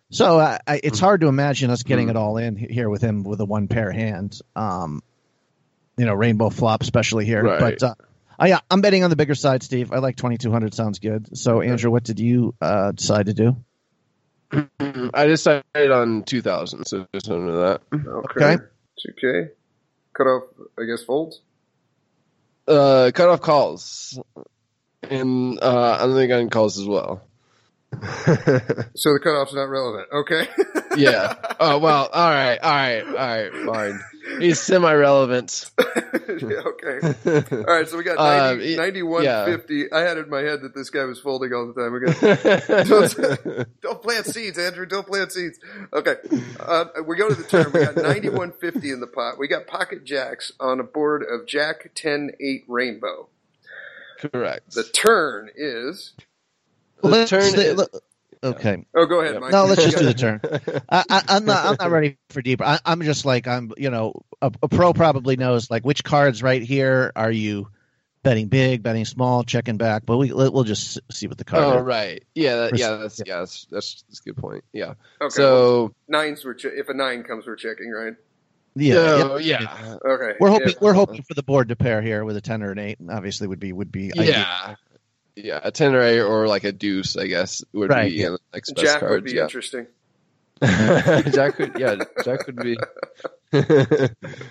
[0.09, 3.23] So uh, I, it's hard to imagine us getting it all in here with him
[3.23, 4.37] with a one pair hand.
[4.53, 5.01] Um,
[5.95, 7.41] you know, rainbow flop, especially here.
[7.41, 7.79] Right.
[7.79, 7.95] But uh,
[8.37, 9.93] I, yeah, I'm betting on the bigger side, Steve.
[9.93, 10.73] I like 2200.
[10.73, 11.37] Sounds good.
[11.37, 13.55] So Andrew, what did you uh, decide to do?
[15.13, 17.81] I decided on 2000, so just under that.
[17.93, 18.57] okay.
[19.05, 19.49] 2K.
[20.13, 20.43] Cut off,
[20.79, 21.41] I guess, folds.
[22.67, 24.19] Uh, cut off calls.
[25.03, 27.21] And uh, I think on calls as well.
[28.95, 30.07] So the cutoff's not relevant.
[30.11, 30.47] Okay.
[30.97, 31.35] yeah.
[31.59, 33.99] Oh, well, all right, all right, all right, fine.
[34.39, 35.69] He's semi relevant.
[35.79, 36.99] yeah, okay.
[37.51, 39.91] All right, so we got Uh, 90, y- 9150.
[39.91, 41.91] I had in my head that this guy was folding all the time.
[41.93, 44.85] We got, don't plant seeds, Andrew.
[44.85, 45.59] Don't plant seeds.
[45.91, 46.15] Okay.
[46.59, 47.71] Uh, we go to the turn.
[47.73, 49.37] We got 9150 in the pot.
[49.37, 53.27] We got pocket jacks on a board of Jack 10 8 Rainbow.
[54.19, 54.71] Correct.
[54.73, 56.13] The turn is.
[57.01, 57.89] The Let's- turn is- let-
[58.43, 58.85] okay.
[58.95, 59.51] Oh, go ahead, Mike.
[59.51, 60.39] No, let's just do the turn.
[60.89, 61.65] I, I, I'm not.
[61.65, 62.63] I'm not ready for deeper.
[62.63, 63.71] I, I'm just like I'm.
[63.77, 67.67] You know, a, a pro probably knows like which cards right here are you
[68.23, 70.05] betting big, betting small, checking back.
[70.05, 71.63] But we we'll just see what the card.
[71.63, 71.83] Oh is.
[71.83, 74.63] right, yeah, that, yeah, that's yeah, that's, that's that's a good point.
[74.73, 74.91] Yeah.
[74.91, 78.13] Okay, well, so nines were che- if a nine comes, we're checking, right?
[78.75, 79.61] Yeah, yeah, yeah.
[79.61, 80.33] yeah, Okay.
[80.39, 80.75] We're hoping Yeah.
[80.81, 82.97] we're hoping for the board to pair here with a ten or an eight.
[83.07, 84.45] Obviously, would be would be ideal.
[85.35, 88.17] Yeah, yeah, a ten or eight or like a deuce, I guess would Right, be
[88.17, 88.23] yeah.
[88.25, 88.29] yeah.
[88.31, 89.13] the next best Jack cards.
[89.15, 89.43] would be yeah.
[89.43, 89.87] interesting.
[90.63, 92.77] Jack could, yeah, Jack could be.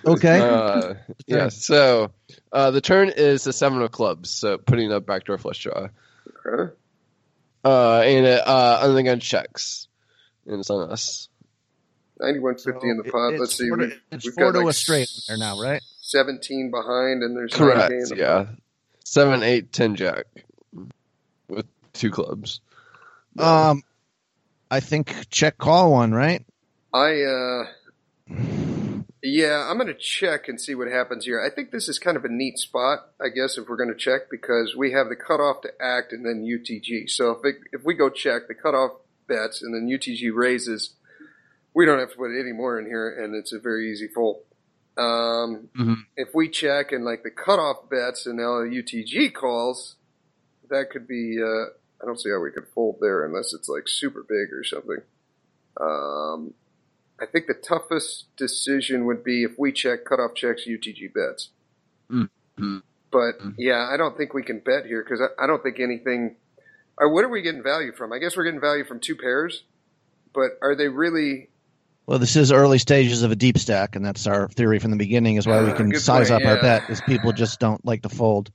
[0.07, 0.39] Okay.
[0.41, 0.95] Uh,
[1.26, 1.49] yeah.
[1.49, 2.12] So
[2.53, 5.89] uh, the turn is the seven of clubs, so putting up backdoor flush draw,
[6.47, 6.72] Okay.
[7.64, 9.89] uh, and it, uh, under the gun checks,
[10.47, 11.28] and it's on us.
[12.20, 13.35] 9150 in the pot.
[13.35, 13.68] it- Let's see.
[13.68, 15.83] four to- we- it's we've four got to like a straight there now, right?
[16.03, 17.93] 17 behind, and there's 9K Correct.
[17.93, 18.47] in the Yeah.
[19.05, 20.26] Seven, eight, ten, jack.
[21.93, 22.61] Two clubs.
[23.38, 23.82] Um,
[24.70, 26.45] I think check call one, right?
[26.93, 27.64] I uh,
[29.22, 31.40] yeah, I'm gonna check and see what happens here.
[31.40, 34.22] I think this is kind of a neat spot, I guess, if we're gonna check
[34.30, 37.09] because we have the cutoff to act and then UTG.
[37.09, 38.93] So if it, if we go check the cutoff
[39.28, 40.95] bets and then UTG raises,
[41.74, 44.43] we don't have to put any more in here, and it's a very easy fold.
[44.99, 45.97] Um, Mhm.
[46.16, 49.97] If we check and like the cutoff bets and now UTG calls,
[50.68, 51.40] that could be.
[51.43, 51.66] Uh,
[52.03, 54.98] I don't see how we could fold there unless it's like super big or something.
[55.80, 56.55] Um,
[57.20, 61.50] I think the toughest decision would be if we check cutoff checks UTG bets.
[62.11, 62.82] Mhm.
[63.11, 63.55] But Mhm.
[63.59, 66.36] yeah, I don't think we can bet here because I, I don't think anything.
[66.98, 68.12] Or what are we getting value from?
[68.12, 69.64] I guess we're getting value from two pairs,
[70.34, 71.48] but are they really?
[72.07, 74.96] Well, this is early stages of a deep stack, and that's our theory from the
[74.96, 75.36] beginning.
[75.36, 78.03] Is why we Ah, can size point, up our bet, is people just don't like
[78.03, 78.50] to fold.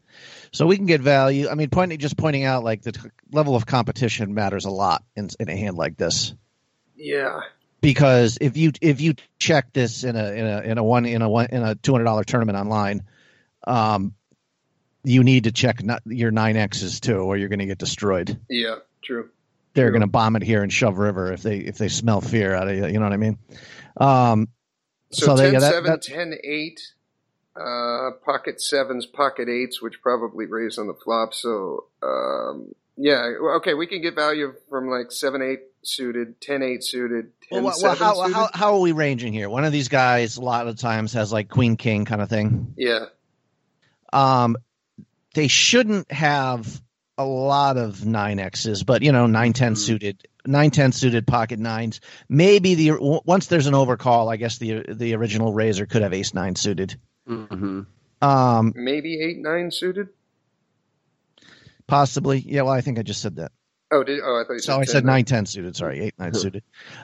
[0.52, 1.48] So we can get value.
[1.48, 5.04] I mean, pointing just pointing out like the t- level of competition matters a lot
[5.16, 6.36] in, in a hand like this.
[6.96, 7.40] Yeah,
[7.80, 11.22] because if you if you check this in a in a in a one in
[11.22, 13.04] a one in a two hundred dollar tournament online,
[13.66, 14.14] um,
[15.04, 18.38] you need to check not, your nine X's too, or you're going to get destroyed.
[18.50, 19.30] yeah, true.
[19.78, 22.54] They're going to bomb it here and shove river if they if they smell fear
[22.54, 22.88] out of you.
[22.88, 23.38] You know what I mean?
[23.98, 24.48] Um,
[25.12, 26.82] So, So there 10 you go, that- 7, that- 10 8,
[27.56, 31.34] uh, pocket sevens, pocket eights, which probably raise on the flop.
[31.34, 33.22] So, um, yeah,
[33.58, 37.74] okay, we can get value from like 7 8 suited, 10 8 suited, 10 well,
[37.82, 38.34] well, 7 how, suited.
[38.34, 39.50] how how are we ranging here?
[39.50, 42.74] One of these guys a lot of times has like queen king kind of thing.
[42.76, 43.06] yeah,
[44.12, 44.58] Um,
[45.36, 46.82] they shouldn't have
[47.18, 49.78] a lot of nine X's, but you know, nine ten Mhm.
[49.78, 52.00] suited, nine ten suited pocket nines.
[52.30, 56.14] Maybe the w- once there's an overcall, I guess the the original raiser could have
[56.14, 56.96] ace nine suited.
[57.26, 57.82] hmm
[58.22, 60.10] Um, maybe 8 9 suited.
[61.88, 62.64] possibly, yeah.
[62.64, 63.52] Well, I think I just said that.
[63.92, 65.76] Oh, did, oh, I thought you So said I 10, said nine ten suited.
[65.76, 66.64] Sorry, eight nine suited.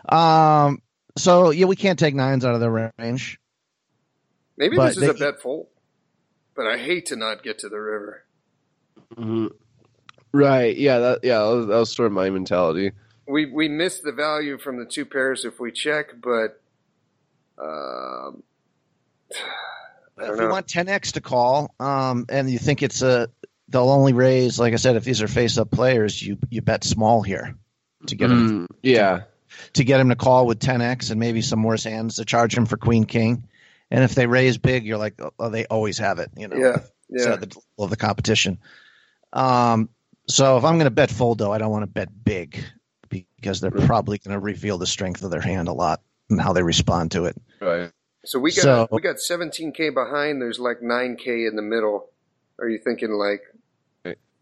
[0.10, 0.82] Um,
[1.18, 3.40] so yeah, we can't take nines out of the range.
[4.58, 5.68] Maybe this is a they- bet fold,
[6.56, 8.26] but I hate to not get to the river.
[9.18, 9.48] hmm
[10.34, 10.76] Right.
[10.76, 11.00] Yeah.
[11.00, 11.20] That.
[11.24, 11.40] Yeah.
[11.40, 12.92] That was, that was sort of my mentality.
[13.28, 16.60] We we miss the value from the two pairs if we check, but
[17.58, 18.44] um,
[20.18, 20.44] I don't if know.
[20.44, 23.30] you want 10x to call, um, and you think it's a,
[23.70, 24.60] they'll only raise.
[24.60, 27.56] Like I said, if these are face-up players, you you bet small here
[28.08, 29.22] to get him Mm, yeah.
[29.74, 32.66] to get him to call with 10x and maybe some worse hands to charge him
[32.66, 33.48] for queen king.
[33.90, 36.30] And if they raise big, you're like, oh, they always have it.
[36.36, 36.78] You know, Yeah,
[37.18, 38.60] So yeah, the of the competition.
[39.32, 39.90] Um,
[40.28, 42.64] so if I'm going to bet fold, though, I don't want to bet big
[43.10, 46.54] because they're probably going to reveal the strength of their hand a lot and how
[46.54, 47.36] they respond to it.
[47.62, 47.92] Right.
[48.26, 50.42] So we got So- we got 17k behind.
[50.42, 52.10] There's like 9k in the middle.
[52.60, 53.42] Are you thinking like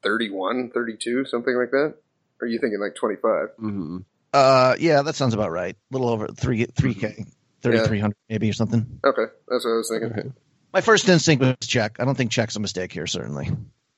[0.04, 1.96] 31, 32, something like that?
[2.42, 3.50] Or are you thinking like 25?
[3.60, 3.98] Mm-hmm.
[4.34, 5.76] Uh, yeah, that sounds about right.
[5.76, 7.26] A little over three three k,
[7.62, 9.00] thirty three hundred maybe or something.
[9.04, 10.12] Okay, that's what I was thinking.
[10.20, 10.30] Okay.
[10.74, 11.98] My first instinct was check.
[12.00, 13.08] I don't think check's a mistake here.
[13.08, 13.50] Certainly.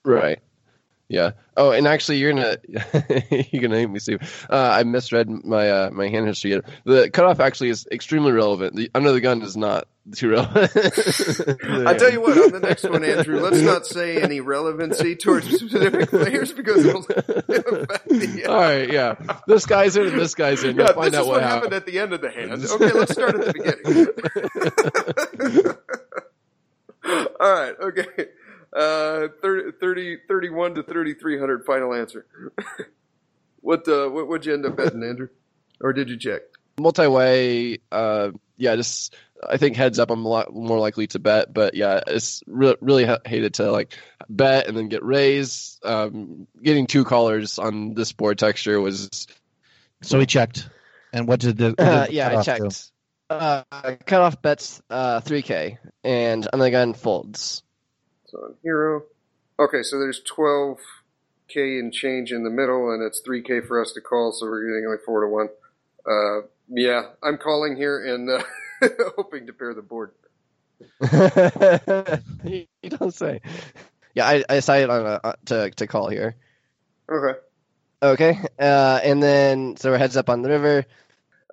[0.04, 0.40] Right.
[1.10, 1.32] Yeah.
[1.56, 2.58] Oh, and actually, you're gonna
[3.52, 4.48] you're gonna hate me, Steve.
[4.50, 6.60] Uh, I misread my uh, my hand history.
[6.86, 8.76] The cutoff actually is extremely relevant.
[8.76, 10.72] The under the gun is not too relevant.
[11.88, 15.48] I tell you what, on the next one, Andrew, let's not say any relevancy towards
[15.50, 17.28] specific players because it'll affect
[18.10, 18.46] the.
[18.50, 18.92] All right.
[18.92, 19.16] Yeah.
[19.46, 20.18] This guy's in.
[20.18, 20.78] This guy's in.
[20.78, 21.74] Yeah, We'll find this out is what what happened happened.
[21.74, 22.54] at the end of the hand.
[22.64, 24.08] Okay, let's start at the beginning.
[27.40, 28.08] All right, okay.
[28.76, 32.26] Uh, 30, 30 31 to 3,300 final answer.
[33.62, 35.28] what, uh, what, what'd you end up betting, Andrew?
[35.82, 36.42] Or did you check?
[36.80, 39.16] multi-way uh yeah just
[39.48, 42.76] i think heads up i'm a lot more likely to bet but yeah it's re-
[42.82, 43.96] really ha- hated to like
[44.28, 49.28] bet and then get raised um getting two callers on this board texture was
[50.02, 50.68] So he checked.
[51.14, 52.64] And what did the, what did Uh, yeah, I cutoff do?
[52.70, 52.92] checked.
[53.30, 53.64] Uh,
[54.06, 57.64] cutoff bets uh, 3K, and under the gun folds.
[58.34, 59.04] So on hero.
[59.60, 60.78] Okay, so there's 12k
[61.56, 64.90] and change in the middle, and it's 3k for us to call, so we're getting
[64.90, 65.50] like 4 to 1.
[66.06, 68.44] Uh, yeah, I'm calling here and uh,
[69.16, 70.12] hoping to pair the board.
[72.44, 73.42] you you don't say.
[74.16, 76.36] Yeah, I, I decided on a, uh, to to call here.
[77.10, 77.40] Okay.
[78.02, 80.86] Okay, uh, and then so we're heads up on the river.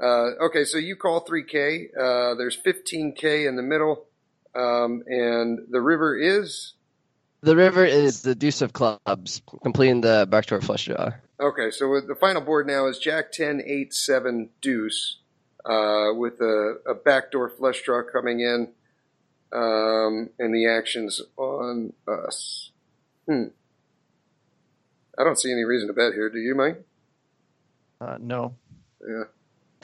[0.02, 1.88] Uh, okay, so you call 3K.
[1.94, 4.06] Uh, there's 15K in the middle.
[4.54, 6.74] Um, and the river is.
[7.42, 11.12] The river is the deuce of clubs, completing the backdoor flush draw.
[11.40, 15.16] Okay, so with the final board now is Jack 10, 8, 7, deuce,
[15.64, 18.68] uh, with a, a backdoor flush draw coming in,
[19.52, 22.70] um, and the actions on us.
[23.26, 23.44] Hmm.
[25.18, 26.28] I don't see any reason to bet here.
[26.28, 26.82] Do you, Mike?
[28.00, 28.54] Uh, no.
[29.06, 29.24] Yeah.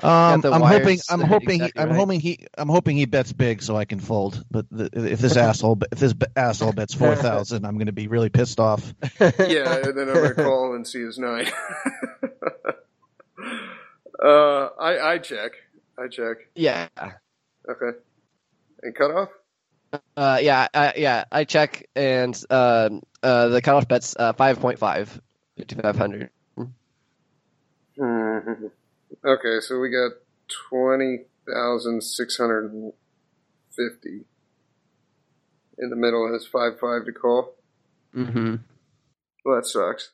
[0.03, 0.99] Um, I'm hoping.
[1.09, 1.63] I'm hoping.
[1.63, 1.99] exactly he, I'm right.
[1.99, 2.47] hoping he.
[2.59, 4.45] I'm hoping he bets big so I can fold.
[4.51, 7.93] But the, if this asshole, if this b- asshole bets four thousand, I'm going to
[7.93, 8.95] be really pissed off.
[9.21, 11.51] Yeah, and then I'm gonna call and see his nine.
[14.23, 15.53] uh, I I check.
[15.99, 16.49] I check.
[16.55, 16.89] Yeah.
[17.69, 17.99] Okay.
[18.83, 19.31] And cut off.
[20.17, 26.31] Uh, yeah, I, yeah, I check, and um, uh, the cutoff bet's uh, 5.5, 5,500.
[29.27, 30.13] Okay, so we got
[30.71, 32.93] twenty thousand six hundred and
[33.71, 34.25] fifty.
[35.79, 37.57] In the middle is five five to call.
[38.15, 38.57] Mm-hmm.
[39.45, 40.11] Well, that sucks.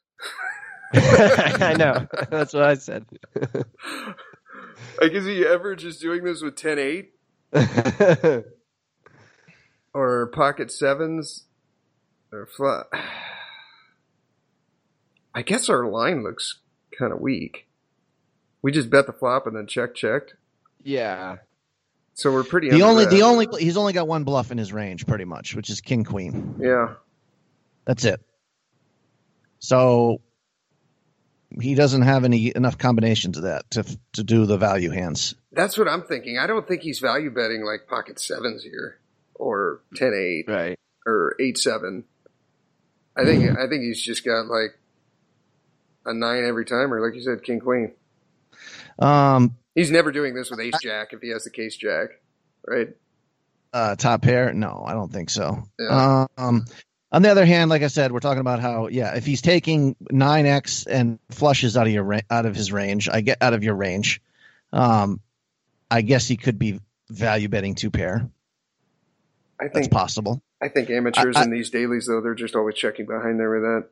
[0.94, 2.06] I know.
[2.30, 3.06] That's what I said.
[5.00, 7.08] Like, is he ever just doing this with 10-8
[9.94, 11.44] or pocket sevens
[12.30, 12.86] or flat?
[15.34, 16.60] I guess our line looks
[16.98, 17.66] kind of weak.
[18.62, 20.34] We just bet the flop and then check checked,
[20.84, 21.36] yeah.
[22.14, 22.70] so we're pretty.
[22.70, 23.06] The only.
[23.06, 23.46] The only.
[23.58, 26.56] He's only got one bluff in his range, pretty much, which is king queen.
[26.60, 26.94] Yeah.
[27.84, 28.20] That's it.
[29.58, 30.20] So
[31.60, 35.34] he doesn't have any enough combinations of that to to do the value hands.
[35.52, 36.38] That's what I'm thinking.
[36.38, 38.98] I don't think he's value betting like pocket sevens here
[39.34, 40.78] or 10-8 Right.
[41.04, 42.04] or 8-7.
[43.16, 44.78] I think I think he's just got like
[46.06, 47.92] a nine every time, or like you said, king queen.
[48.98, 52.10] Um, He's never doing this with ace jack if he has the case jack,
[52.66, 52.88] right?
[53.72, 54.52] uh, top pair?
[54.52, 55.62] No, I don't think so.
[55.78, 56.26] Yeah.
[56.36, 56.66] Um,
[57.10, 59.96] on the other hand, like I said, we're talking about how yeah, if he's taking
[60.10, 63.54] nine x and flushes out of your ra- out of his range, I get out
[63.54, 64.20] of your range.
[64.72, 65.20] Um,
[65.90, 66.80] I guess he could be
[67.10, 68.28] value betting two pair.
[69.60, 70.42] I That's think possible.
[70.62, 73.50] I think amateurs I- I- in these dailies though they're just always checking behind there
[73.50, 73.84] with that.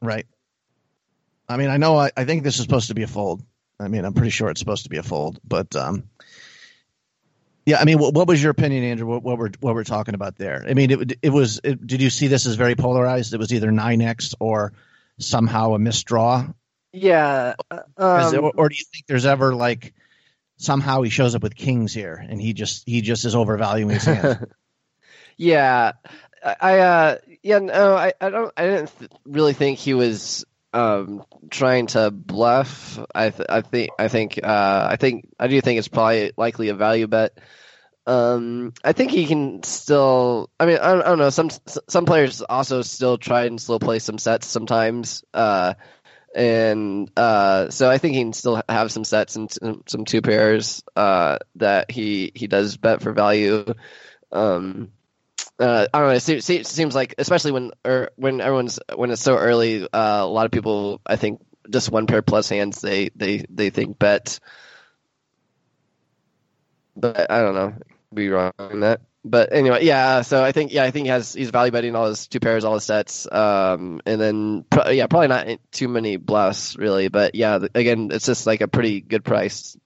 [0.00, 0.26] Right.
[1.48, 1.96] I mean, I know.
[1.98, 3.42] I, I think this is supposed to be a fold.
[3.78, 5.38] I mean, I'm pretty sure it's supposed to be a fold.
[5.44, 6.04] But um,
[7.64, 7.78] yeah.
[7.78, 9.06] I mean, what, what was your opinion, Andrew?
[9.06, 10.64] What, what we're what we're talking about there?
[10.66, 11.60] I mean, it it was.
[11.62, 13.34] It, did you see this as very polarized?
[13.34, 14.72] It was either nine x or
[15.18, 16.52] somehow a misdraw.
[16.92, 17.54] Yeah.
[17.70, 19.94] Um, it- or, or do you think there's ever like
[20.58, 24.04] somehow he shows up with kings here and he just he just is overvaluing his
[24.04, 24.46] hand?
[25.36, 25.92] yeah.
[26.44, 30.44] I, I uh yeah no I, I don't I didn't th- really think he was
[30.72, 35.60] um trying to bluff I th- I think I think uh I think I do
[35.60, 37.38] think it's probably likely a value bet
[38.06, 41.50] um I think he can still I mean I don't, I don't know some
[41.88, 45.74] some players also still try and slow play some sets sometimes uh
[46.34, 50.20] and uh, so I think he can still have some sets and some, some two
[50.20, 53.64] pairs uh, that he he does bet for value.
[54.32, 54.92] Um,
[55.58, 56.14] uh, I don't know.
[56.14, 60.26] It seems, seems like, especially when or when everyone's when it's so early, uh, a
[60.26, 61.40] lot of people, I think,
[61.70, 64.38] just one pair plus hands, they they they think bet.
[66.94, 67.74] But I don't know.
[68.12, 69.00] Be wrong on that.
[69.24, 70.22] But anyway, yeah.
[70.22, 72.64] So I think yeah, I think he has he's value betting all his two pairs,
[72.64, 77.08] all his sets, um, and then pro- yeah, probably not too many bluffs really.
[77.08, 79.76] But yeah, again, it's just like a pretty good price.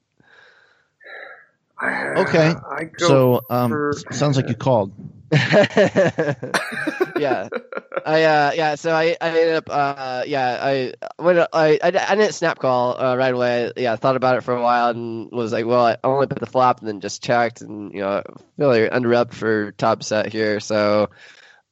[1.82, 2.48] Okay.
[2.48, 4.92] I go so um, for- sounds like you called.
[5.32, 7.48] yeah,
[8.04, 8.74] I uh, yeah.
[8.74, 10.58] So I, I ended up uh, yeah.
[10.60, 13.70] I when I, I I didn't snap call uh, right away.
[13.76, 16.40] Yeah, I thought about it for a while and was like, well, I only put
[16.40, 18.24] the flop and then just checked and you know
[18.56, 20.58] feel like under up for top set here.
[20.58, 21.10] So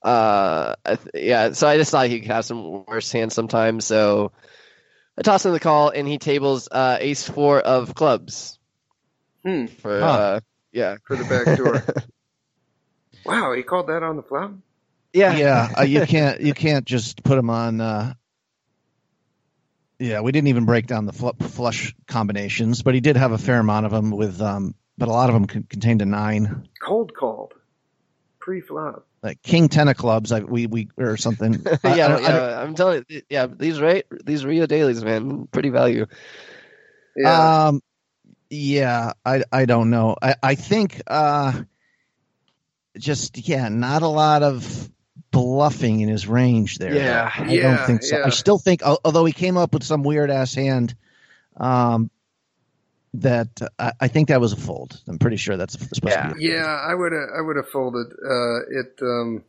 [0.05, 1.53] uh, I th- yeah.
[1.53, 3.85] So I just thought he could have some worse hands sometimes.
[3.85, 4.31] So
[5.19, 8.58] I tossed him the call and he tables uh, ace four of clubs
[9.45, 10.07] Hmm, for Huh.
[10.07, 10.41] uh,
[10.73, 11.83] yeah for the back door.
[13.25, 14.53] wow, he called that on the flop.
[15.13, 17.81] yeah yeah, uh, you can't you can't just put them on.
[17.81, 18.15] Uh,
[19.99, 23.39] yeah, we didn't even break down the fl- flush combinations, but he did have a
[23.39, 26.69] fair amount of them with, um, but a lot of them con- contained a nine,
[26.81, 27.55] Cold called
[28.39, 29.07] pre-flop.
[29.23, 30.31] like king ten of clubs.
[30.31, 31.65] I, we we or something.
[31.85, 35.03] I- I yeah, I, yeah I am telling you, yeah, these rate these Rio dailies,
[35.03, 36.07] man, pretty value.
[37.17, 37.81] Yeah, Um,
[38.51, 40.17] yeah, I I don't know.
[40.21, 41.63] I I think uh,
[42.97, 44.91] just yeah, not a lot of
[45.31, 46.95] bluffing in his range there.
[46.95, 47.31] Yeah.
[47.35, 48.19] I Yeah, don't think so.
[48.19, 48.27] yeah.
[48.27, 50.95] I still think, although he came up with some weird ass hand,
[51.59, 52.11] um,
[53.15, 55.01] that uh, I, I think that was a fold.
[55.07, 56.29] I'm pretty sure that's supposed Yeah.
[56.31, 56.51] to be.
[56.51, 56.65] A yeah.
[56.67, 57.29] I would have.
[57.37, 58.07] I would have folded.
[58.13, 58.99] Uh, it.
[59.03, 59.45] Um,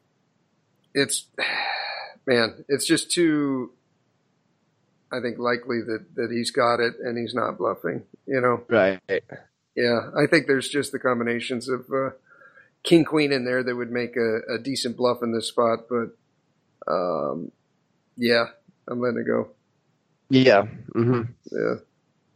[0.94, 1.26] it's
[2.28, 2.66] man.
[2.68, 3.72] It's just too.
[5.12, 8.04] I think likely that that he's got it and he's not bluffing.
[8.26, 8.64] You know.
[8.70, 9.00] Right.
[9.76, 12.10] Yeah, I think there's just the combinations of uh,
[12.84, 16.18] king queen in there that would make a, a decent bluff in this spot, but
[16.92, 17.52] um,
[18.18, 18.46] Yeah,
[18.88, 19.50] I'm letting it go.
[20.30, 20.64] Yeah.
[20.94, 21.76] hmm Yeah,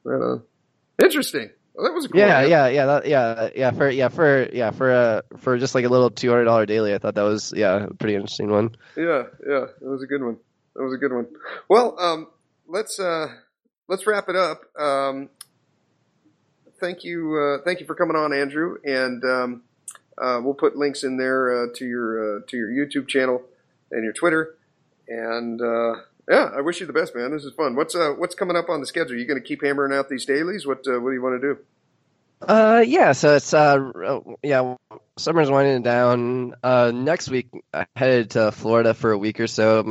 [0.03, 0.43] right on.
[1.01, 1.49] Interesting.
[1.73, 2.21] Well, that was a cool.
[2.21, 3.71] Yeah, yeah, yeah, that, yeah, yeah.
[3.71, 6.93] For yeah, for yeah, for uh, for just like a little two hundred dollar daily,
[6.93, 8.75] I thought that was yeah, a pretty interesting one.
[8.95, 10.37] Yeah, yeah, that was a good one.
[10.75, 11.27] That was a good one.
[11.67, 12.27] Well, um,
[12.73, 13.27] let's uh,
[13.87, 14.63] let's wrap it up.
[14.77, 15.29] Um,
[16.81, 19.61] thank you, uh, thank you for coming on, Andrew, and um,
[20.17, 23.43] uh, we'll put links in there uh, to your uh, to your YouTube channel
[23.91, 24.55] and your Twitter.
[25.07, 25.93] And uh,
[26.29, 27.31] yeah, I wish you the best, man.
[27.31, 27.75] This is fun.
[27.75, 29.15] What's what's coming up on the schedule?
[29.15, 30.65] You going to keep hammering out these dailies?
[30.65, 31.59] What what do you want to do?
[32.47, 33.13] Uh, yeah.
[33.13, 33.79] So it's uh,
[34.41, 34.75] yeah,
[35.17, 36.55] summer's winding down.
[36.63, 39.83] Uh, next week I headed to Florida for a week or so.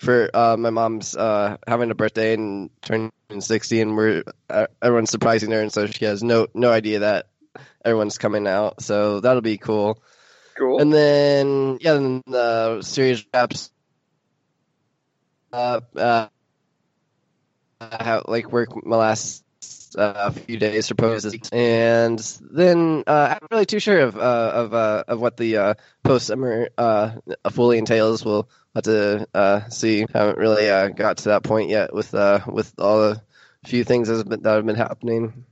[0.00, 5.10] For uh, my mom's uh having a birthday and turning sixty, and we're uh, everyone's
[5.10, 7.26] surprising her, and so she has no no idea that
[7.84, 8.82] everyone's coming out.
[8.82, 10.02] So that'll be cool.
[10.56, 10.80] Cool.
[10.80, 13.70] And then yeah, then the series wraps
[15.52, 15.90] up.
[15.96, 16.28] Uh,
[17.80, 19.44] I have like work my last
[19.96, 24.74] uh, few days for poses, and then uh, I'm really too sure of uh, of
[24.74, 27.12] uh, of what the uh, post summer uh,
[27.50, 28.24] fully entails.
[28.24, 30.06] We'll have to uh, see.
[30.12, 33.22] Haven't really uh, got to that point yet with uh, with all the
[33.64, 35.44] few things that have been, that have been happening.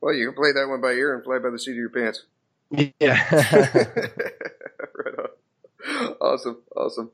[0.00, 1.90] well, you can play that one by ear and fly by the seat of your
[1.90, 2.24] pants.
[2.70, 3.22] Yeah.
[4.94, 6.16] right on.
[6.20, 7.10] Awesome, awesome.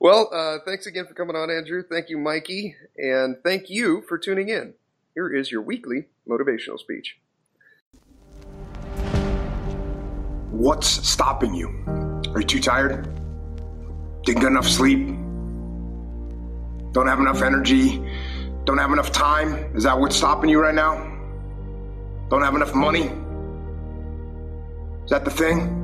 [0.00, 1.82] Well, uh, thanks again for coming on, Andrew.
[1.88, 4.74] Thank you, Mikey, and thank you for tuning in.
[5.14, 7.18] Here is your weekly motivational speech.
[10.50, 11.68] What's stopping you?
[12.34, 13.19] Are you too tired?
[14.24, 15.06] Didn't get enough sleep?
[16.92, 18.04] Don't have enough energy?
[18.64, 19.54] Don't have enough time?
[19.74, 20.96] Is that what's stopping you right now?
[22.28, 23.10] Don't have enough money?
[25.04, 25.76] Is that the thing?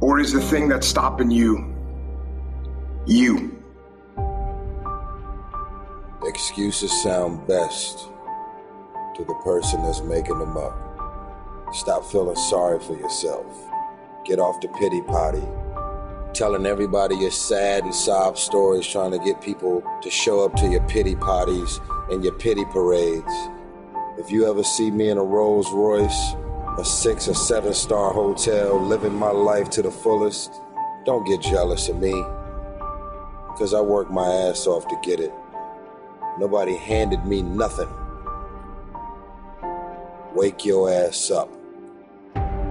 [0.00, 1.74] Or is the thing that's stopping you
[3.06, 3.62] you?
[6.26, 8.08] Excuses sound best
[9.16, 11.70] to the person that's making them up.
[11.72, 13.46] Stop feeling sorry for yourself.
[14.24, 15.42] Get off the pity potty.
[16.34, 20.66] Telling everybody your sad and sob stories, trying to get people to show up to
[20.66, 21.78] your pity parties
[22.10, 23.32] and your pity parades.
[24.18, 26.34] If you ever see me in a Rolls Royce,
[26.76, 30.52] a six or seven star hotel, living my life to the fullest,
[31.04, 32.10] don't get jealous of me.
[33.52, 35.32] Because I worked my ass off to get it.
[36.40, 37.88] Nobody handed me nothing.
[40.34, 41.48] Wake your ass up.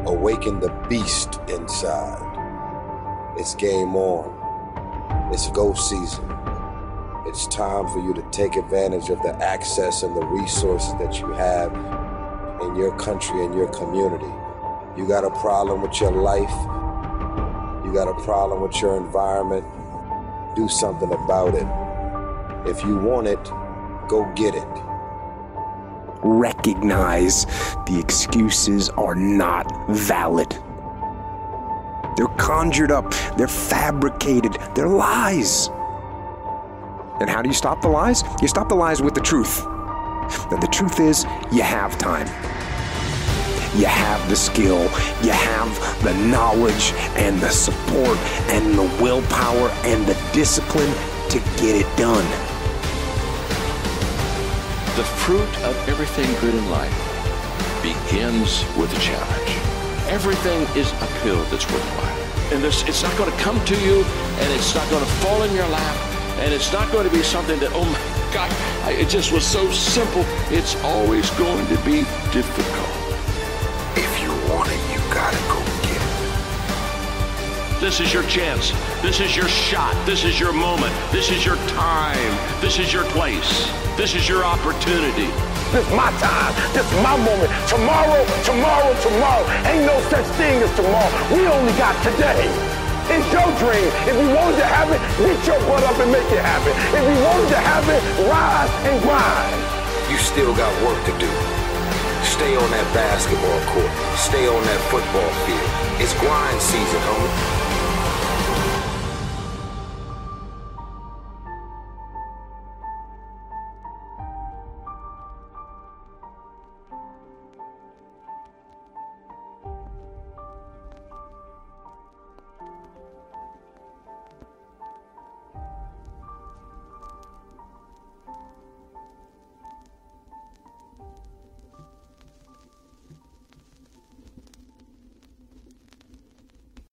[0.06, 2.33] Awaken the beast inside.
[3.36, 5.32] It's game on.
[5.34, 6.24] It's go season.
[7.26, 11.32] It's time for you to take advantage of the access and the resources that you
[11.32, 11.74] have
[12.62, 14.32] in your country and your community.
[14.96, 16.54] You got a problem with your life,
[17.84, 19.66] you got a problem with your environment,
[20.56, 22.70] do something about it.
[22.70, 23.44] If you want it,
[24.08, 24.68] go get it.
[26.22, 27.46] Recognize
[27.88, 30.56] the excuses are not valid.
[32.16, 35.70] They're conjured up, they're fabricated, they're lies.
[37.20, 38.24] And how do you stop the lies?
[38.42, 39.66] You stop the lies with the truth.
[40.52, 42.28] And the truth is, you have time.
[43.76, 44.84] You have the skill,
[45.24, 48.18] you have the knowledge and the support
[48.50, 50.94] and the willpower and the discipline
[51.30, 52.26] to get it done.
[54.96, 56.94] The fruit of everything good in life
[57.82, 59.63] begins with a challenge.
[60.10, 62.54] Everything is a pill that's worthwhile.
[62.54, 65.44] And this, it's not going to come to you, and it's not going to fall
[65.44, 65.96] in your lap,
[66.40, 68.00] and it's not going to be something that, oh my
[68.34, 68.52] God,
[68.84, 70.24] I, it just was so simple.
[70.50, 72.90] It's always going to be difficult.
[73.96, 77.80] If you want it, you gotta go get it.
[77.80, 78.72] This is your chance.
[79.02, 79.94] This is your shot.
[80.06, 80.94] This is your moment.
[81.12, 82.62] This is your time.
[82.62, 83.70] This is your place.
[83.98, 85.30] This is your opportunity.
[85.74, 86.54] This is my time.
[86.70, 87.50] This is my moment.
[87.66, 89.42] Tomorrow, tomorrow, tomorrow.
[89.66, 91.10] Ain't no such thing as tomorrow.
[91.34, 92.46] We only got today.
[93.10, 93.90] It's your dream.
[94.06, 96.78] If you wanted to have it, get your butt up and make it happen.
[96.94, 99.58] If you wanted to have it, rise and grind.
[100.14, 101.32] You still got work to do.
[102.22, 103.90] Stay on that basketball court.
[104.14, 105.70] Stay on that football field.
[105.98, 107.63] It's grind season, homie.